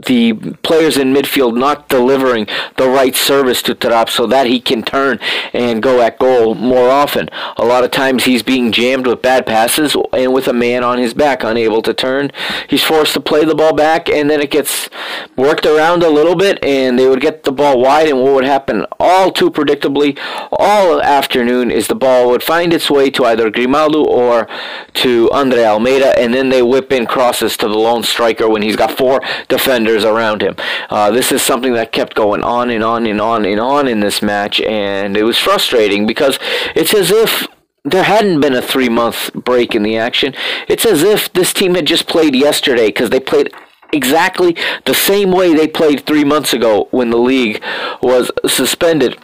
[0.05, 0.33] the
[0.63, 5.19] players in midfield not delivering the right service to Taarabt so that he can turn
[5.53, 7.29] and go at goal more often.
[7.57, 10.97] A lot of times he's being jammed with bad passes and with a man on
[10.97, 12.31] his back, unable to turn.
[12.67, 14.89] He's forced to play the ball back, and then it gets
[15.35, 18.07] worked around a little bit, and they would get the ball wide.
[18.07, 20.17] And what would happen all too predictably
[20.51, 24.47] all afternoon is the ball would find its way to either Grimaldo or
[24.95, 28.75] to Andre Almeida, and then they whip in crosses to the lone striker when he's
[28.75, 30.55] got four defenders defenders around him.
[30.89, 33.99] Uh, this is something that kept going on and on and on and on in
[33.99, 36.39] this match, and it was frustrating because
[36.75, 37.47] it's as if
[37.83, 40.33] there hadn't been a three month break in the action.
[40.67, 43.53] It's as if this team had just played yesterday because they played
[43.93, 47.61] exactly the same way they played three months ago when the league
[48.01, 49.17] was suspended.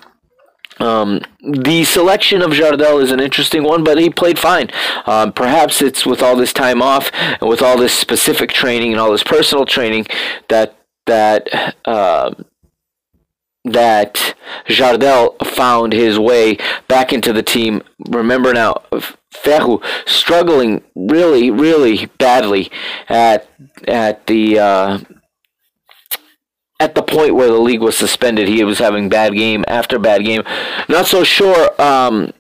[0.79, 4.69] Um, the selection of Jardel is an interesting one, but he played fine.
[5.05, 8.99] Um, perhaps it's with all this time off and with all this specific training and
[8.99, 10.07] all this personal training
[10.49, 12.33] that that uh,
[13.63, 14.35] that
[14.67, 17.81] Jardel found his way back into the team.
[18.07, 18.81] Remember now,
[19.31, 22.71] Ferro struggling really, really badly
[23.09, 23.49] at
[23.87, 24.59] at the.
[24.59, 24.99] Uh,
[26.79, 30.23] at the point where the league was suspended, he was having bad game after bad
[30.23, 30.43] game.
[30.87, 32.33] Not so sure um,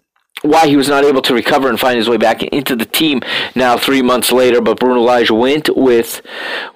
[0.43, 3.21] why he was not able to recover and find his way back into the team
[3.55, 4.61] now three months later.
[4.61, 6.21] But Bruno Lage went with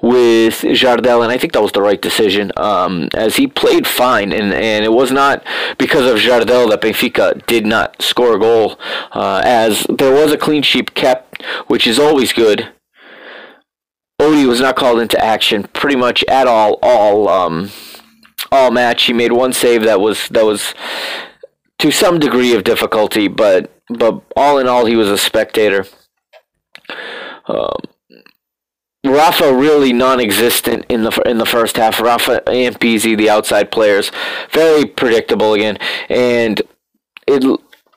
[0.01, 4.31] with Jardel, and I think that was the right decision um, as he played fine,
[4.31, 5.43] and, and it was not
[5.77, 8.79] because of Jardel that Benfica did not score a goal,
[9.11, 12.69] uh, as there was a clean sheet kept, which is always good.
[14.21, 17.71] Odie was not called into action pretty much at all all um,
[18.51, 19.03] all match.
[19.03, 20.73] He made one save that was that was
[21.79, 25.85] to some degree of difficulty, but but all in all, he was a spectator.
[27.47, 27.79] Um,
[29.03, 31.99] Rafa really non-existent in the in the first half.
[31.99, 34.11] Rafa and Pizzi, the outside players,
[34.51, 36.61] very predictable again, and
[37.27, 37.41] it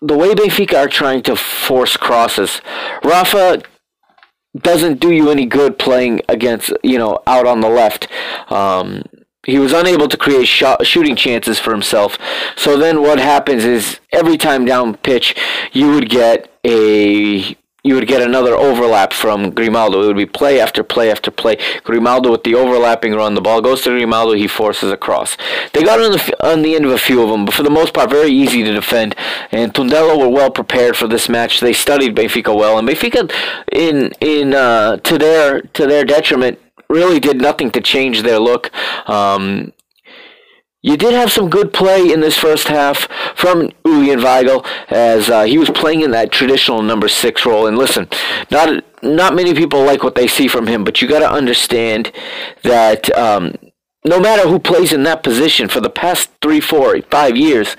[0.01, 2.63] the way Benfica are trying to force crosses.
[3.03, 3.63] Rafa
[4.57, 8.09] doesn't do you any good playing against you know out on the left.
[8.51, 9.03] Um,
[9.45, 12.19] he was unable to create shot, shooting chances for himself.
[12.57, 15.37] So then what happens is every time down pitch,
[15.73, 20.03] you would get a you would get another overlap from Grimaldo.
[20.03, 21.59] It would be play after play after play.
[21.85, 23.35] Grimaldo with the overlapping run.
[23.35, 24.33] The ball goes to Grimaldo.
[24.33, 25.37] He forces a cross.
[25.75, 27.71] They got on the on the end of a few of them, but for the
[27.71, 29.15] most part, very easy to defend.
[29.53, 31.61] And Tondela were well prepared for this match.
[31.61, 33.31] They studied Benfica well, and Benfica,
[33.71, 38.71] in in uh, to their to their detriment, really did nothing to change their look.
[39.09, 39.73] Um,
[40.85, 45.45] you did have some good play in this first half from Julian Weigl as uh,
[45.45, 47.67] he was playing in that traditional number six role.
[47.67, 48.07] And listen,
[48.51, 52.13] not not many people like what they see from him, but you got to understand
[52.65, 53.55] that um,
[54.05, 57.77] no matter who plays in that position for the past three, four, five years,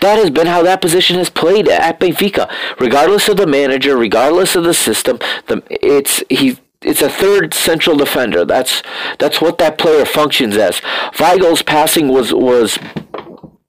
[0.00, 2.50] that has been how that position has played at Benfica.
[2.80, 7.96] Regardless of the manager, regardless of the system, the it's he it's a third central
[7.96, 8.44] defender.
[8.44, 8.82] That's
[9.18, 10.80] that's what that player functions as.
[11.18, 12.78] Weigl's passing was was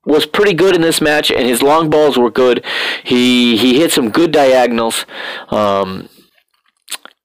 [0.06, 2.64] was pretty good in this match, and his long balls were good.
[3.04, 5.06] He he hit some good diagonals.
[5.50, 6.10] Um,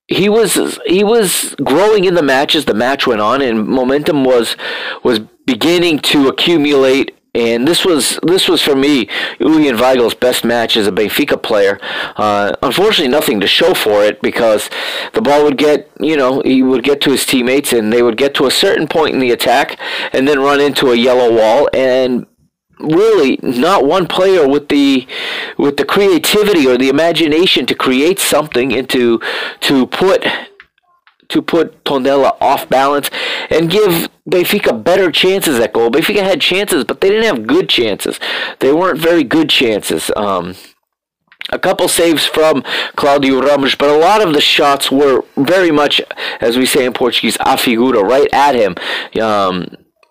[0.07, 4.25] he was he was growing in the match as the match went on, and momentum
[4.25, 4.57] was
[5.03, 10.77] was beginning to accumulate and this was this was for me Julian Weigl's best match
[10.77, 11.79] as a Benfica player.
[12.17, 14.71] Uh, unfortunately, nothing to show for it because
[15.15, 18.17] the ball would get you know he would get to his teammates and they would
[18.17, 19.79] get to a certain point in the attack
[20.13, 22.27] and then run into a yellow wall and
[22.81, 25.07] really not one player with the
[25.59, 29.21] with the creativity or the imagination to create something and to
[29.61, 30.25] to put
[31.35, 33.11] to put Tondela off balance
[33.51, 35.91] and give Benfica better chances at goal.
[35.91, 38.19] Benfica had chances, but they didn't have good chances.
[38.61, 40.11] They weren't very good chances.
[40.17, 40.55] Um,
[41.51, 42.63] a couple saves from
[42.97, 46.01] Claudio Ramos, but a lot of the shots were very much,
[46.41, 48.77] as we say in Portuguese, a figura, right at him.
[49.21, 49.69] Um,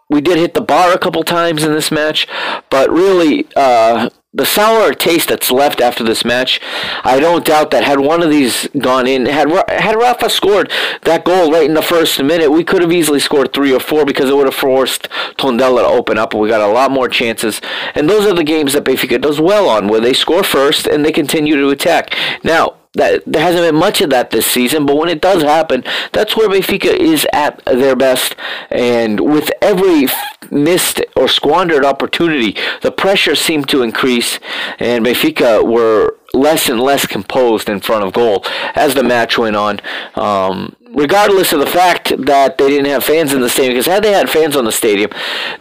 [0.09, 2.27] we did hit the bar a couple times in this match,
[2.69, 6.59] but really, uh, the sour taste that's left after this match,
[7.03, 10.71] I don't doubt that had one of these gone in, had had Rafa scored
[11.03, 14.05] that goal right in the first minute, we could have easily scored three or four
[14.05, 16.33] because it would have forced Tondela to open up.
[16.33, 17.61] We got a lot more chances,
[17.93, 21.05] and those are the games that Benfica does well on, where they score first and
[21.05, 22.15] they continue to attack.
[22.43, 25.83] Now, that there hasn't been much of that this season, but when it does happen,
[26.11, 28.35] that's where Benfica is at their best.
[28.69, 30.07] And with every
[30.51, 34.39] missed or squandered opportunity, the pressure seemed to increase,
[34.79, 38.43] and Benfica were less and less composed in front of goal
[38.75, 39.79] as the match went on.
[40.15, 44.03] Um, regardless of the fact that they didn't have fans in the stadium, because had
[44.03, 45.09] they had fans on the stadium,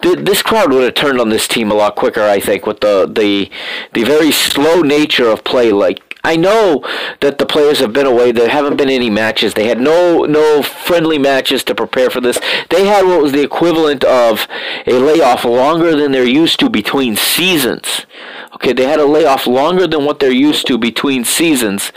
[0.03, 2.23] th- this crowd would have turned on this team a lot quicker.
[2.23, 3.51] I think with the the
[3.95, 6.85] the very slow nature of play, like I know
[7.21, 8.31] that the players have been away.
[8.31, 9.55] There haven't been any matches.
[9.55, 12.39] They had no no friendly matches to prepare for this.
[12.71, 14.47] They had what was the equivalent of
[14.87, 18.07] a layoff longer than they're used to between seasons.
[18.55, 21.91] Okay, they had a layoff longer than what they're used to between seasons,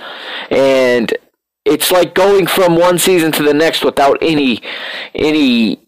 [0.49, 1.13] and
[1.63, 4.61] it's like going from one season to the next without any
[5.13, 5.84] any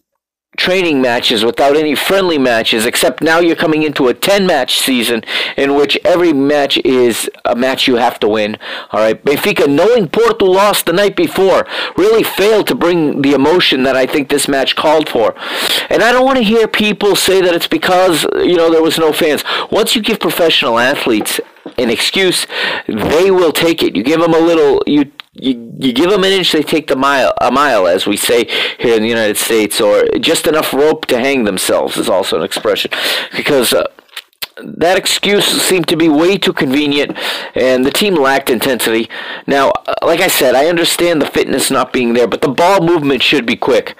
[0.58, 5.22] training matches without any friendly matches, except now you're coming into a 10 match season
[5.56, 8.58] in which every match is a match you have to win.
[8.90, 11.66] All right, Benfica, knowing Porto lost the night before,
[11.96, 15.34] really failed to bring the emotion that I think this match called for.
[15.88, 18.98] And I don't want to hear people say that it's because, you know, there was
[18.98, 19.44] no fans.
[19.70, 21.40] Once you give professional athletes
[21.76, 22.46] an excuse,
[22.86, 23.94] they will take it.
[23.94, 26.96] You give them a little, you you, you give them an inch, they take the
[26.96, 28.44] mile, a mile, as we say
[28.78, 32.44] here in the United States, or just enough rope to hang themselves is also an
[32.44, 32.90] expression,
[33.36, 33.86] because uh,
[34.62, 37.16] that excuse seemed to be way too convenient,
[37.54, 39.08] and the team lacked intensity.
[39.46, 42.80] Now, uh, like I said, I understand the fitness not being there, but the ball
[42.80, 43.96] movement should be quick.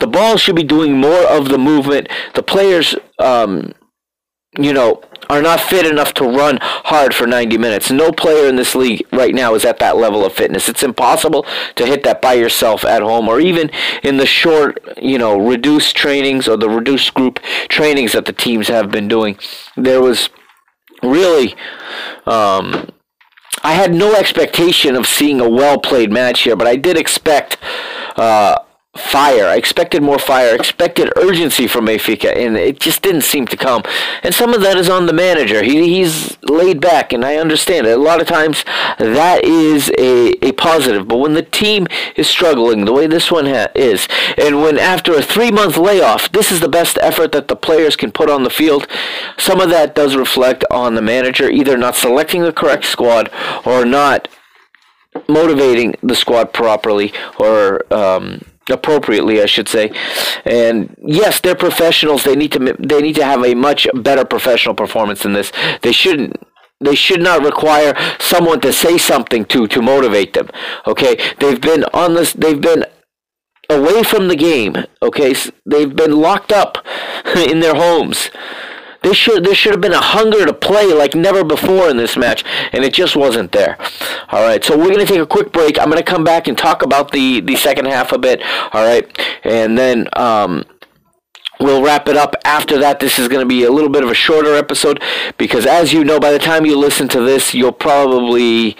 [0.00, 2.08] The ball should be doing more of the movement.
[2.34, 3.72] The players, um,
[4.58, 7.90] you know, are not fit enough to run hard for 90 minutes.
[7.90, 10.68] No player in this league right now is at that level of fitness.
[10.68, 13.70] It's impossible to hit that by yourself at home or even
[14.02, 18.68] in the short, you know, reduced trainings or the reduced group trainings that the teams
[18.68, 19.38] have been doing.
[19.76, 20.30] There was
[21.02, 21.54] really
[22.26, 22.90] um,
[23.62, 27.58] I had no expectation of seeing a well played match here, but I did expect
[28.16, 28.56] uh,
[28.98, 29.46] fire.
[29.46, 30.52] I expected more fire.
[30.52, 33.82] I expected urgency from Benfica, and it just didn't seem to come.
[34.22, 35.62] And some of that is on the manager.
[35.62, 37.98] He, he's laid back, and I understand it.
[37.98, 38.64] A lot of times
[38.98, 41.86] that is a, a positive, but when the team
[42.16, 46.30] is struggling the way this one ha- is, and when after a three month layoff,
[46.32, 48.86] this is the best effort that the players can put on the field,
[49.36, 53.30] some of that does reflect on the manager either not selecting the correct squad
[53.64, 54.28] or not
[55.28, 59.90] motivating the squad properly or um, appropriately, I should say.
[60.44, 62.24] And yes, they're professionals.
[62.24, 65.52] They need to they need to have a much better professional performance than this.
[65.82, 66.36] They shouldn't.
[66.80, 70.48] They should not require someone to say something to to motivate them.
[70.86, 72.32] Okay, they've been on this.
[72.32, 72.84] They've been
[73.70, 74.76] away from the game.
[75.02, 75.34] Okay,
[75.66, 76.78] they've been locked up
[77.36, 78.30] in their homes.
[79.02, 82.16] There should there should have been a hunger to play like never before in this
[82.16, 83.78] match, and it just wasn't there.
[84.30, 85.78] All right, so we're gonna take a quick break.
[85.78, 88.42] I'm gonna come back and talk about the the second half a bit.
[88.72, 89.06] All right,
[89.44, 90.08] and then.
[90.14, 90.64] Um,
[91.60, 93.00] We'll wrap it up after that.
[93.00, 95.02] This is going to be a little bit of a shorter episode
[95.38, 98.76] because, as you know, by the time you listen to this, you'll probably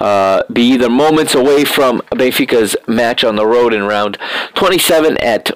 [0.00, 4.18] uh, be either moments away from Benfica's match on the road in round
[4.54, 5.52] 27 at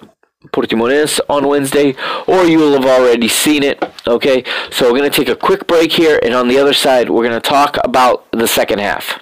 [0.49, 1.95] Portimonense on Wednesday,
[2.27, 3.83] or you will have already seen it.
[4.07, 7.11] Okay, so we're going to take a quick break here, and on the other side,
[7.11, 9.21] we're going to talk about the second half.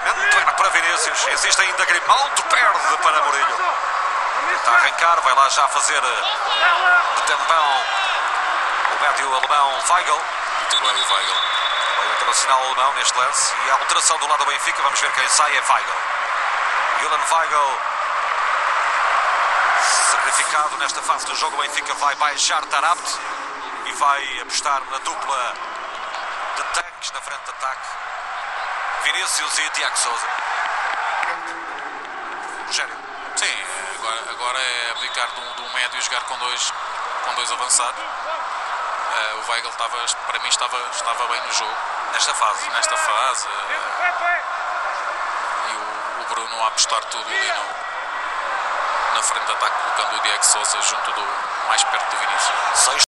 [0.00, 0.36] Cruzamento.
[0.36, 1.26] Era para Vinícius.
[1.28, 2.42] Existe ainda Grimaldo.
[2.44, 3.56] Perde para Mourinho.
[4.48, 5.20] Tenta arrancar.
[5.22, 7.84] Vai lá já fazer de tampão
[8.92, 10.20] o médio alemão Weigl.
[10.60, 11.34] Muito bem o Weigl.
[11.98, 13.54] O internacional alemão neste lance.
[13.64, 14.82] E a alteração do lado do Benfica.
[14.82, 15.56] Vamos ver quem sai.
[15.56, 15.92] É Weigl.
[17.00, 17.80] Julian Weigl.
[20.10, 21.56] Sacrificado nesta fase do jogo.
[21.56, 23.18] O Benfica vai baixar Tarabt
[23.86, 25.54] e vai apostar na dupla
[26.56, 28.15] de tanques na frente de ataque.
[29.06, 30.26] Vinícius e Tiago Souza.
[32.66, 32.96] Rogério.
[33.36, 33.64] Sim,
[34.00, 36.72] agora, agora é abdicar de um, de um médio e jogar com dois,
[37.24, 38.00] com dois avançados.
[38.02, 39.96] Uh, o Weigl estava,
[40.26, 41.76] para mim estava, estava bem no jogo.
[42.14, 42.68] Nesta fase.
[42.70, 43.46] Nesta fase.
[43.46, 43.50] Uh,
[45.70, 50.22] e o, o, Bruno a apostar tudo ali no, na frente de ataque, colocando o
[50.22, 51.24] Diego Souza junto do
[51.68, 53.05] mais perto do Vinícius.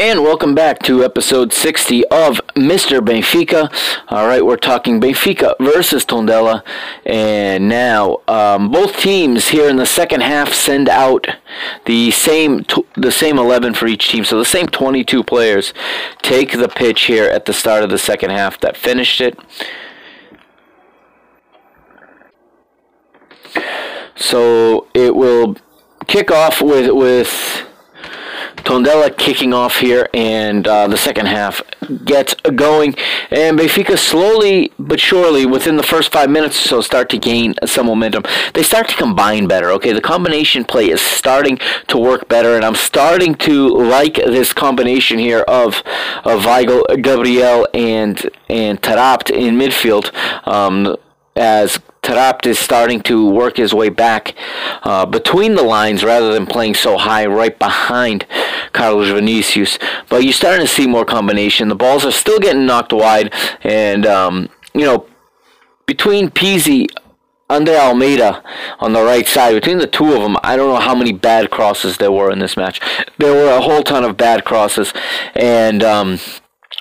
[0.00, 3.00] And welcome back to episode 60 of Mr.
[3.00, 3.68] Benfica.
[4.06, 6.62] All right, we're talking Benfica versus Tondela.
[7.04, 11.26] And now, um, both teams here in the second half send out
[11.86, 14.24] the same the same 11 for each team.
[14.24, 15.74] So the same 22 players
[16.22, 19.36] take the pitch here at the start of the second half that finished it.
[24.14, 25.56] So it will
[26.06, 27.67] kick off with with
[28.68, 31.62] Tondela kicking off here, and uh, the second half
[32.04, 32.94] gets going.
[33.30, 37.54] And Benfica slowly but surely, within the first five minutes or so, start to gain
[37.64, 38.24] some momentum.
[38.52, 39.70] They start to combine better.
[39.70, 44.52] Okay, the combination play is starting to work better, and I'm starting to like this
[44.52, 45.82] combination here of
[46.24, 50.14] of Weigl, Gabriel, and and Taarabt in midfield.
[50.46, 50.94] Um,
[51.38, 54.34] as Taarabt is starting to work his way back
[54.82, 58.26] uh, between the lines rather than playing so high right behind
[58.72, 59.78] Carlos Vinicius.
[60.08, 61.68] But you're starting to see more combination.
[61.68, 63.32] The balls are still getting knocked wide,
[63.62, 65.06] and um, you know
[65.86, 66.86] between Pizzi.
[67.50, 68.44] Andre Almeida
[68.78, 69.54] on the right side.
[69.54, 72.40] Between the two of them, I don't know how many bad crosses there were in
[72.40, 72.78] this match.
[73.16, 74.92] There were a whole ton of bad crosses,
[75.34, 76.18] and um,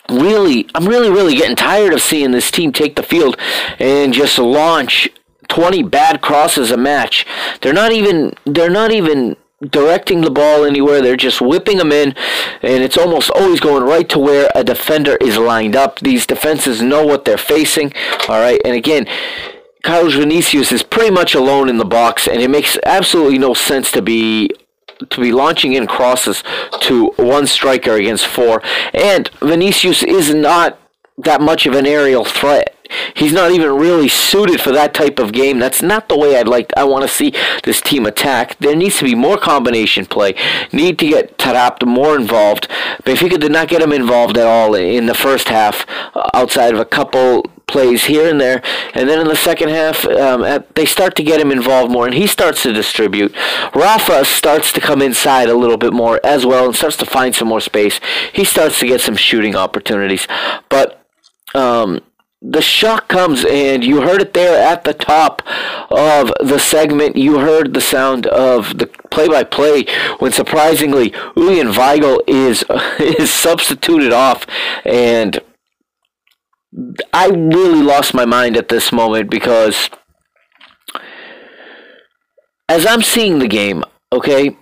[0.09, 3.37] really, I'm really, really getting tired of seeing this team take the field
[3.79, 5.09] and just launch
[5.47, 7.25] 20 bad crosses a match.
[7.61, 11.01] They're not even, they're not even directing the ball anywhere.
[11.01, 12.15] They're just whipping them in,
[12.61, 15.99] and it's almost always going right to where a defender is lined up.
[15.99, 17.93] These defenses know what they're facing.
[18.27, 19.07] All right, and again,
[19.83, 23.91] Carlos Vinicius is pretty much alone in the box, and it makes absolutely no sense
[23.91, 24.49] to be
[25.09, 26.43] to be launching in crosses
[26.81, 28.61] to one striker against four.
[28.93, 30.79] And Vinicius is not
[31.17, 32.76] that much of an aerial threat.
[33.15, 35.59] He's not even really suited for that type of game.
[35.59, 36.71] That's not the way I'd like.
[36.75, 37.33] I want to see
[37.63, 38.57] this team attack.
[38.59, 40.33] There needs to be more combination play.
[40.71, 42.67] Need to get Taarabt more involved.
[43.03, 45.85] But if Benfica did not get him involved at all in the first half,
[46.15, 48.61] uh, outside of a couple plays here and there,
[48.93, 52.05] and then in the second half, um, at, they start to get him involved more,
[52.05, 53.35] and he starts to distribute.
[53.75, 57.35] Rafa starts to come inside a little bit more as well, and starts to find
[57.35, 57.99] some more space.
[58.31, 60.27] He starts to get some shooting opportunities,
[60.69, 61.03] but.
[61.55, 62.01] Um,
[62.49, 65.41] the shock comes, and you heard it there at the top
[65.89, 67.15] of the segment.
[67.15, 69.85] You heard the sound of the play-by-play
[70.19, 72.63] when, surprisingly, Julian Weigl is
[72.99, 74.45] is substituted off,
[74.85, 75.39] and
[77.13, 79.89] I really lost my mind at this moment because
[82.69, 84.57] as I'm seeing the game, okay,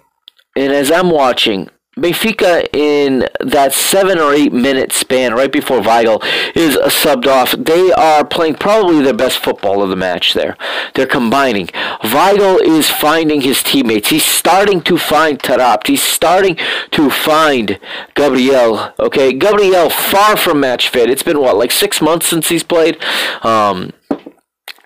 [0.55, 6.21] and as I'm watching, Benfica in that seven or eight minute span right before Weigl
[6.53, 7.53] is subbed off.
[7.53, 10.57] They are playing probably their best football of the match there.
[10.93, 11.67] They're combining.
[11.67, 14.09] Weigl is finding his teammates.
[14.09, 15.87] He's starting to find Taarabt.
[15.87, 16.57] He's starting
[16.91, 17.79] to find
[18.13, 18.93] Gabriel.
[18.99, 21.09] Okay, Gabriel far from match fit.
[21.09, 23.01] It's been what, like six months since he's played?
[23.41, 23.93] Um,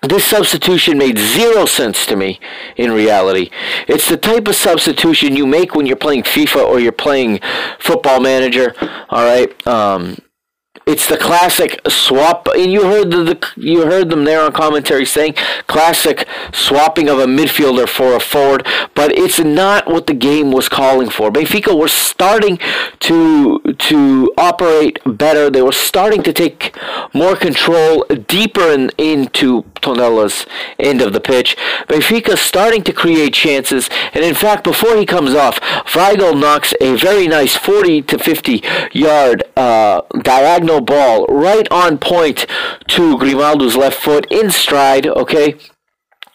[0.02, 2.40] this substitution made zero sense to me
[2.76, 3.50] in reality.
[3.86, 7.40] It's the type of substitution you make when you're playing FIFA or you're playing
[7.78, 8.74] Football Manager.
[9.10, 9.66] All right.
[9.66, 10.16] Um,
[10.86, 15.04] it's the classic swap, and you heard the, the, you heard them there on commentary
[15.04, 15.34] saying
[15.66, 20.68] classic swapping of a midfielder for a forward, but it's not what the game was
[20.68, 21.30] calling for.
[21.30, 22.58] Benfica were starting
[23.00, 25.50] to to operate better.
[25.50, 26.74] They were starting to take
[27.12, 30.46] more control deeper in, into Tondela's
[30.78, 31.56] end of the pitch.
[31.88, 35.60] Benfica starting to create chances, and in fact, before he comes off,
[35.94, 38.62] Weigl knocks a very nice 40 to 50
[38.92, 42.44] yard uh, diagonal ball right on point
[42.88, 45.06] to Grimaldo's left foot in stride.
[45.06, 45.56] Okay.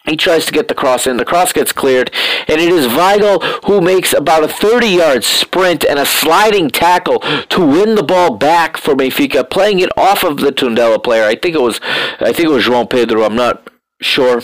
[0.06, 1.16] He tries to get the cross in.
[1.16, 2.12] The cross gets cleared,
[2.46, 7.18] and it is Weigl who makes about a 30-yard sprint and a sliding tackle
[7.48, 11.24] to win the ball back for Benfica, playing it off of the Tondela player.
[11.24, 11.80] I think it was,
[12.20, 13.24] I think it was João Pedro.
[13.24, 13.68] I'm not
[14.00, 14.42] sure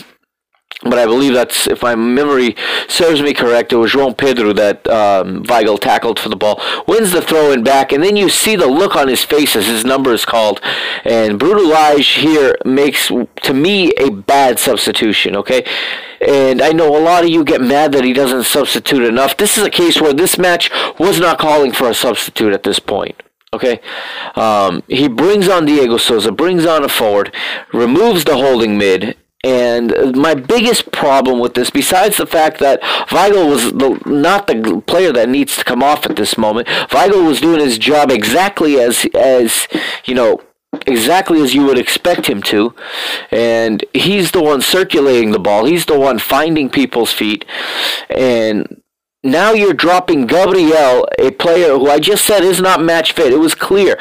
[0.82, 2.56] but I believe that's, if my memory
[2.88, 6.60] serves me correct, it was João Pedro that um, Weigl tackled for the ball.
[6.88, 9.66] Wins the throw in back, and then you see the look on his face as
[9.66, 10.60] his number is called.
[11.04, 15.64] And Bruno Lage here makes, to me, a bad substitution, okay?
[16.20, 19.36] And I know a lot of you get mad that he doesn't substitute enough.
[19.36, 22.78] This is a case where this match was not calling for a substitute at this
[22.78, 23.22] point.
[23.54, 23.82] Okay,
[24.34, 27.34] um, he brings on Diego Souza, brings on a forward,
[27.70, 29.14] removes the holding mid,
[29.44, 32.80] and my biggest problem with this, besides the fact that
[33.10, 37.26] Weigl was the, not the player that needs to come off at this moment, Weigl
[37.26, 39.66] was doing his job exactly as as
[40.04, 40.40] you know
[40.86, 42.74] exactly as you would expect him to.
[43.30, 45.64] And he's the one circulating the ball.
[45.64, 47.44] He's the one finding people's feet.
[48.08, 48.80] And
[49.22, 53.32] now you're dropping Gabriel, a player who I just said is not match fit.
[53.32, 53.98] It was clear.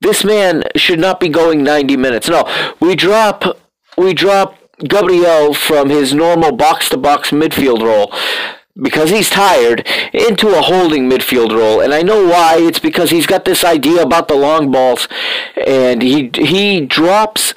[0.00, 2.28] This man should not be going 90 minutes.
[2.28, 2.44] No,
[2.80, 3.58] we drop
[3.96, 8.12] we drop Gabriel from his normal box to box midfield role
[8.80, 13.26] because he's tired into a holding midfield role and I know why it's because he's
[13.26, 15.06] got this idea about the long balls
[15.64, 17.54] and he he drops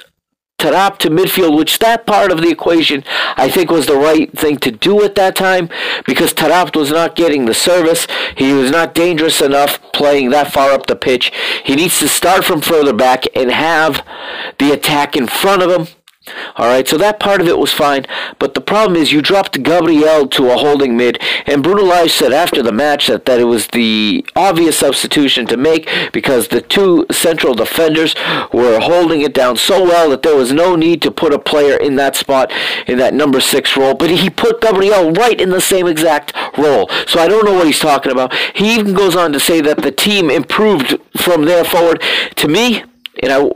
[0.58, 3.04] Taarabt to midfield, which that part of the equation
[3.36, 5.68] I think was the right thing to do at that time
[6.04, 8.08] because Taarabt was not getting the service.
[8.36, 11.30] He was not dangerous enough playing that far up the pitch.
[11.64, 14.04] He needs to start from further back and have
[14.58, 15.94] the attack in front of him
[16.56, 18.06] all right, so that part of it was fine,
[18.38, 22.32] but the problem is you dropped Gabriel to a holding mid, and Bruno Lage said
[22.32, 27.06] after the match that, that it was the obvious substitution to make because the two
[27.10, 28.14] central defenders
[28.52, 31.76] were holding it down so well that there was no need to put a player
[31.76, 32.52] in that spot
[32.86, 36.88] in that number six role, but he put Gabriel right in the same exact role.
[37.06, 38.34] So I don't know what he's talking about.
[38.54, 42.02] He even goes on to say that the team improved from there forward.
[42.36, 42.84] To me,
[43.22, 43.50] and I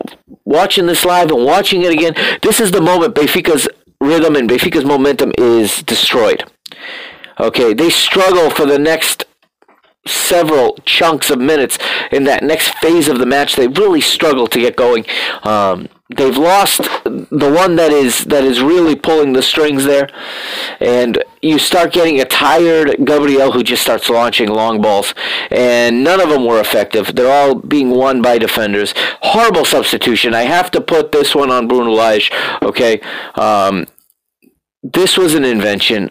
[0.44, 3.68] watching this live and watching it again, this is the moment Benfica's
[4.00, 6.44] rhythm and Benfica's momentum is destroyed.
[7.40, 9.24] Okay, they struggle for the next
[10.06, 11.78] several chunks of minutes
[12.10, 13.54] in that next phase of the match.
[13.54, 15.04] They really struggle to get going.
[15.44, 20.08] Um, they've lost the one that is that is really pulling the strings there,
[20.80, 25.14] and you start getting a tired Gabriel who just starts launching long balls,
[25.50, 27.14] and none of them were effective.
[27.14, 28.94] They're all being won by defenders.
[29.22, 30.34] Horrible substitution.
[30.34, 32.32] I have to put this one on Bruno Lage.
[32.62, 33.00] Okay,
[33.36, 33.86] um,
[34.82, 36.10] this was an invention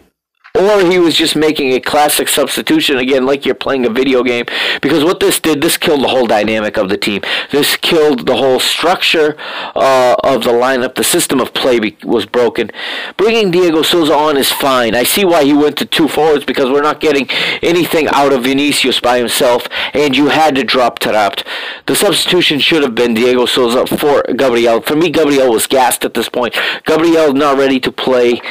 [0.54, 4.44] or he was just making a classic substitution again, like you're playing a video game.
[4.82, 7.22] Because what this did, this killed the whole dynamic of the team.
[7.50, 9.36] This killed the whole structure
[9.74, 10.94] uh, of the lineup.
[10.94, 12.70] The system of play be- was broken.
[13.16, 14.94] Bringing Diego Souza on is fine.
[14.94, 17.28] I see why he went to two forwards because we're not getting
[17.62, 21.46] anything out of Vinicius by himself, and you had to drop Taarabt.
[21.86, 24.82] The substitution should have been Diego Souza for Gabriel.
[24.82, 26.54] For me, Gabriel was gassed at this point.
[26.84, 28.42] Gabriel not ready to play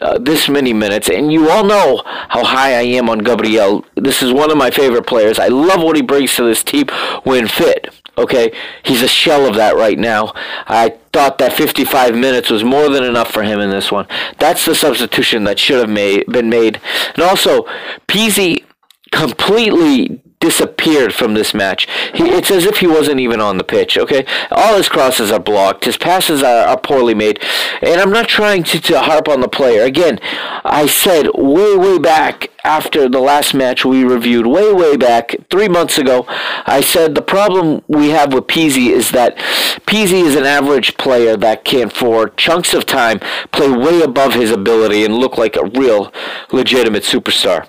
[0.00, 3.84] uh, this many minutes, and you all know how high I am on Gabriel.
[3.94, 5.38] This is one of my favorite players.
[5.38, 6.86] I love what he brings to this team
[7.24, 7.94] when fit.
[8.16, 8.52] Okay,
[8.84, 10.32] he's a shell of that right now.
[10.66, 14.06] I thought that 55 minutes was more than enough for him in this one.
[14.38, 16.80] That's the substitution that should have made been made.
[17.14, 17.64] And also,
[18.06, 18.64] Pizzi
[19.10, 21.88] completely disappeared from this match.
[22.12, 24.26] He, it's as if he wasn't even on the pitch, okay?
[24.50, 25.86] All his crosses are blocked.
[25.86, 27.42] His passes are, are poorly made.
[27.80, 29.84] And I'm not trying to, to harp on the player.
[29.84, 30.20] Again,
[30.62, 35.68] I said way, way back after the last match we reviewed, way, way back, three
[35.68, 36.26] months ago,
[36.66, 39.38] I said the problem we have with Pizzi is that
[39.86, 43.18] Pizzi is an average player that can, for chunks of time,
[43.50, 46.12] play way above his ability and look like a real,
[46.52, 47.66] legitimate superstar.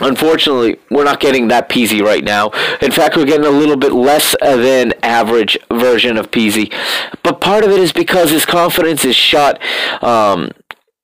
[0.00, 2.50] Unfortunately, we're not getting that Pizzi right now.
[2.82, 6.72] In fact, we're getting a little bit less than average version of Pizzi.
[7.22, 9.58] But part of it is because his confidence is shot.
[10.02, 10.50] Um,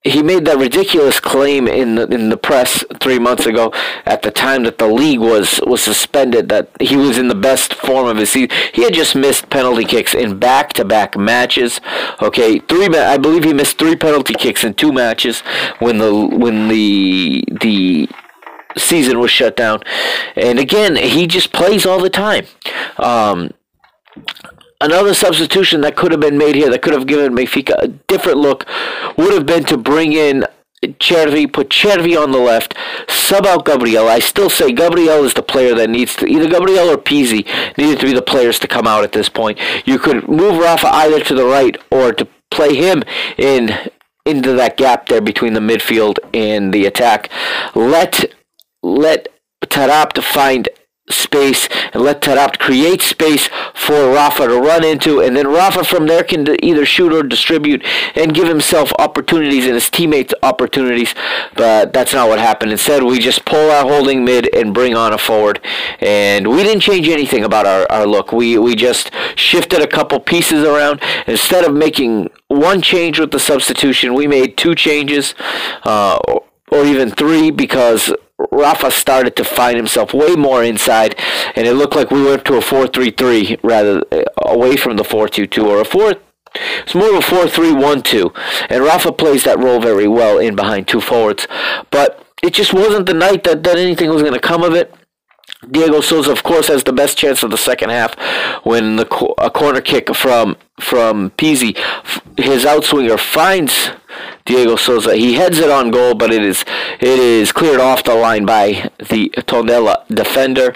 [0.03, 3.71] he made that ridiculous claim in the, in the press three months ago
[4.05, 7.73] at the time that the league was, was suspended that he was in the best
[7.73, 8.49] form of his season.
[8.73, 11.79] He had just missed penalty kicks in back-to-back matches.
[12.21, 15.39] Okay, three I believe he missed three penalty kicks in two matches
[15.79, 18.09] when the when the the
[18.77, 19.83] season was shut down.
[20.35, 22.45] And again, he just plays all the time.
[22.97, 23.51] Um,
[24.81, 28.37] another substitution that could have been made here that could have given Benfica a different
[28.37, 28.67] look
[29.17, 30.45] would have been to bring in
[30.83, 32.75] Cervi, put Cervi on the left,
[33.07, 34.09] sub out Gabriel.
[34.09, 37.47] I still say Gabriel is the player that needs to, either Gabriel or Pizzi
[37.77, 39.57] needed to be the players to come out at this point.
[39.85, 43.03] You could move Rafa either to the right or to play him
[43.37, 43.71] in
[44.25, 47.29] into that gap there between the midfield and the attack.
[47.75, 48.33] Let
[48.83, 49.29] let
[49.61, 50.69] Taarabt find
[51.09, 56.07] space and let Taarabt create space for Rafa to run into and then Rafa from
[56.07, 61.13] there can either shoot or distribute and give himself opportunities and his teammates opportunities
[61.55, 62.71] but that's not what happened.
[62.71, 65.59] Instead we just pull our holding mid and bring on a forward
[65.99, 68.31] and we didn't change anything about our, our look.
[68.31, 71.01] We we just shifted a couple pieces around.
[71.27, 75.35] Instead of making one change with the substitution we made two changes
[75.83, 76.17] uh,
[76.73, 78.13] or even three because
[78.51, 81.15] Rafa started to find himself way more inside,
[81.55, 85.65] and it looked like we went to a 4-3-3 rather uh, away from the 4-2-2
[85.65, 86.15] or a 4
[86.55, 91.01] it's more of a 4-3-1-2, and Rafa plays that role very well in behind two
[91.01, 91.47] forwards.
[91.89, 94.93] But it just wasn't the night that, that anything was going to come of it.
[95.69, 98.15] Diego Souza, of course, has the best chance of the second half
[98.65, 99.05] when the
[99.37, 101.77] a corner kick from from Pizzi,
[102.37, 103.91] his outswinger finds
[104.45, 105.15] Diego Souza.
[105.15, 106.65] He heads it on goal, but it is
[106.99, 110.75] it is cleared off the line by the Tondela defender.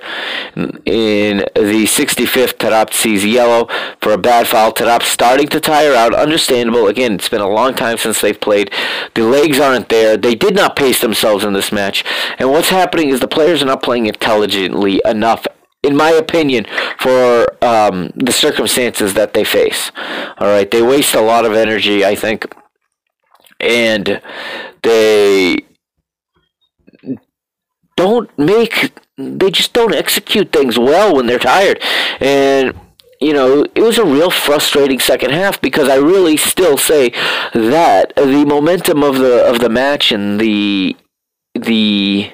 [0.55, 3.67] In the 65th, Taarabt sees yellow
[4.01, 4.73] for a bad foul.
[4.73, 6.13] Taarabt starting to tire out.
[6.13, 6.87] Understandable.
[6.87, 8.71] Again, it's been a long time since they've played.
[9.15, 10.17] The legs aren't there.
[10.17, 12.03] They did not pace themselves in this match.
[12.39, 15.45] And what's happening is the players are not playing intelligently enough
[15.83, 16.65] in my opinion,
[16.99, 19.91] for um, the circumstances that they face.
[20.37, 22.45] All right, they waste a lot of energy, I think,
[23.59, 24.21] and
[24.83, 25.57] they
[27.95, 31.81] don't make they just don't execute things well when they're tired.
[32.19, 32.79] And
[33.19, 37.09] you know, it was a real frustrating second half because I really still say
[37.53, 40.95] that the momentum of the of the match and the
[41.63, 42.31] the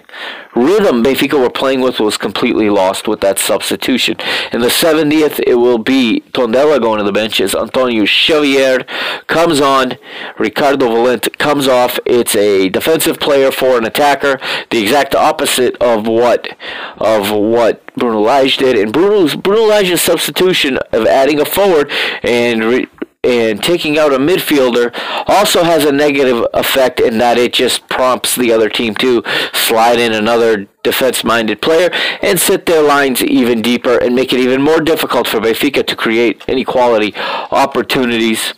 [0.55, 4.17] rhythm Benfica were playing with was completely lost with that substitution.
[4.51, 7.55] In the 70th, it will be Tondela going to the benches.
[7.55, 8.85] Antonio Xavier
[9.27, 9.93] comes on.
[10.37, 11.99] Ricardo Valente comes off.
[12.05, 14.39] It's a defensive player for an attacker.
[14.69, 16.55] The exact opposite of what
[16.97, 18.77] of what Bruno Lage did.
[18.77, 22.87] And Bruno's Bruno Lage's substitution of adding a forward and
[23.23, 24.93] and taking out a midfielder
[25.27, 29.99] also has a negative effect in that it just prompts the other team to slide
[29.99, 31.89] in another defense-minded player
[32.21, 35.95] and set their lines even deeper and make it even more difficult for Benfica to
[35.95, 38.53] create any quality opportunities.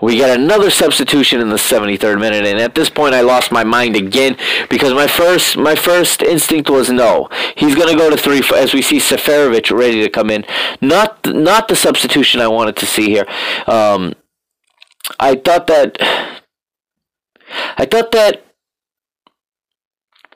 [0.00, 3.64] We get another substitution in the 73rd minute, and at this point, I lost my
[3.64, 4.36] mind again
[4.70, 7.28] because my first my first instinct was no.
[7.56, 10.44] He's going to go to three as we see Seferovic ready to come in.
[10.80, 13.26] Not not the substitution I wanted to see here.
[13.66, 14.14] Um,
[15.18, 15.96] I thought that
[17.76, 18.44] I thought that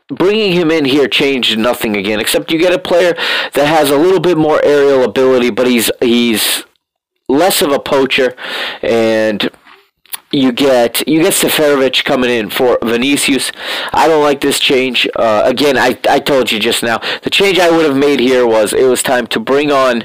[0.09, 3.15] bringing him in here changed nothing again, except you get a player
[3.55, 6.65] that has a little bit more aerial ability, but he's he's
[7.33, 8.37] less of a poacher,
[8.83, 9.51] and
[10.33, 13.53] you get you get Seferovic coming in for Vinicius.
[13.93, 15.07] I don't like this change.
[15.15, 18.47] Uh, again, I, I told you just now the change I would have made here
[18.47, 20.05] was it was time to bring on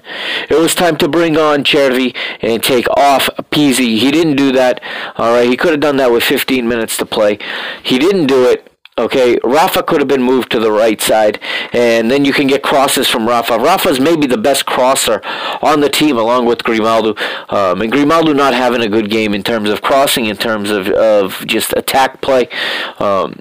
[0.49, 3.97] it was time to bring on Cervi and take off Pizzi.
[3.97, 4.81] He didn't do that.
[5.17, 7.39] All right, he could have done that with 15 minutes to play.
[7.83, 8.71] He didn't do it.
[8.99, 11.39] Okay, Rafa could have been moved to the right side,
[11.71, 13.59] and then you can get crosses from Rafa.
[13.59, 15.21] Rafa's maybe the best crosser
[15.61, 17.13] on the team, along with Grimaldo.
[17.49, 20.87] Um, and Grimaldo not having a good game in terms of crossing, in terms of,
[20.89, 22.49] of just attack play.
[22.97, 23.39] Um,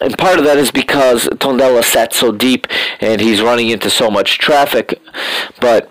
[0.00, 2.66] and part of that is because Tondela sat so deep,
[3.00, 4.98] and he's running into so much traffic.
[5.60, 5.90] But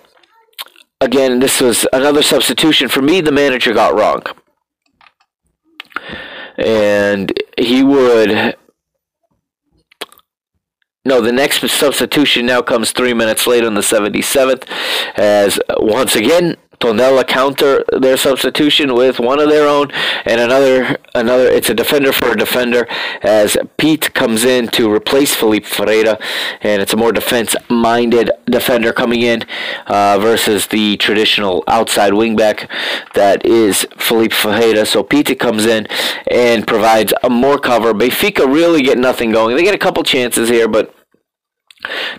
[1.00, 2.90] again, this was another substitution.
[2.90, 4.24] For me, the manager got wrong.
[6.58, 8.56] And he would
[11.06, 14.68] no, the next substitution now comes three minutes later on the 77th,
[15.16, 19.92] as once again Tondela counter their substitution with one of their own
[20.26, 22.88] and another another it's a defender for a defender
[23.22, 26.20] as Pete comes in to replace Felipe Ferreira
[26.62, 29.44] and it's a more defense minded defender coming in
[29.88, 32.70] uh, versus the traditional outside wingback
[33.14, 34.86] that is Felipe Ferreira.
[34.86, 35.88] So Pete comes in
[36.28, 37.94] and provides a more cover.
[37.94, 39.56] Benfica really get nothing going.
[39.56, 40.95] They get a couple chances here but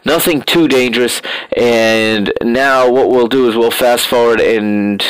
[0.04, 1.22] Nothing too dangerous.
[1.56, 5.04] And now what we'll do is we'll fast forward and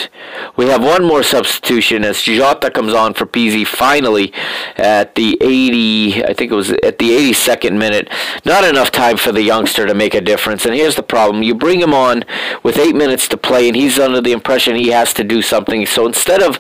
[0.57, 4.33] we have one more substitution as Jota comes on for Pizzi finally
[4.77, 8.09] at the 80, I think it was at the 82nd minute.
[8.45, 10.65] Not enough time for the youngster to make a difference.
[10.65, 11.43] And here's the problem.
[11.43, 12.25] You bring him on
[12.63, 15.87] with eight minutes to play and he's under the impression he has to do something.
[15.87, 16.59] So instead of,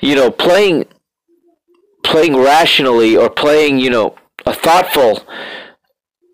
[0.00, 0.86] you know, playing
[2.04, 4.14] playing rationally or playing, you know,
[4.46, 5.26] a thoughtful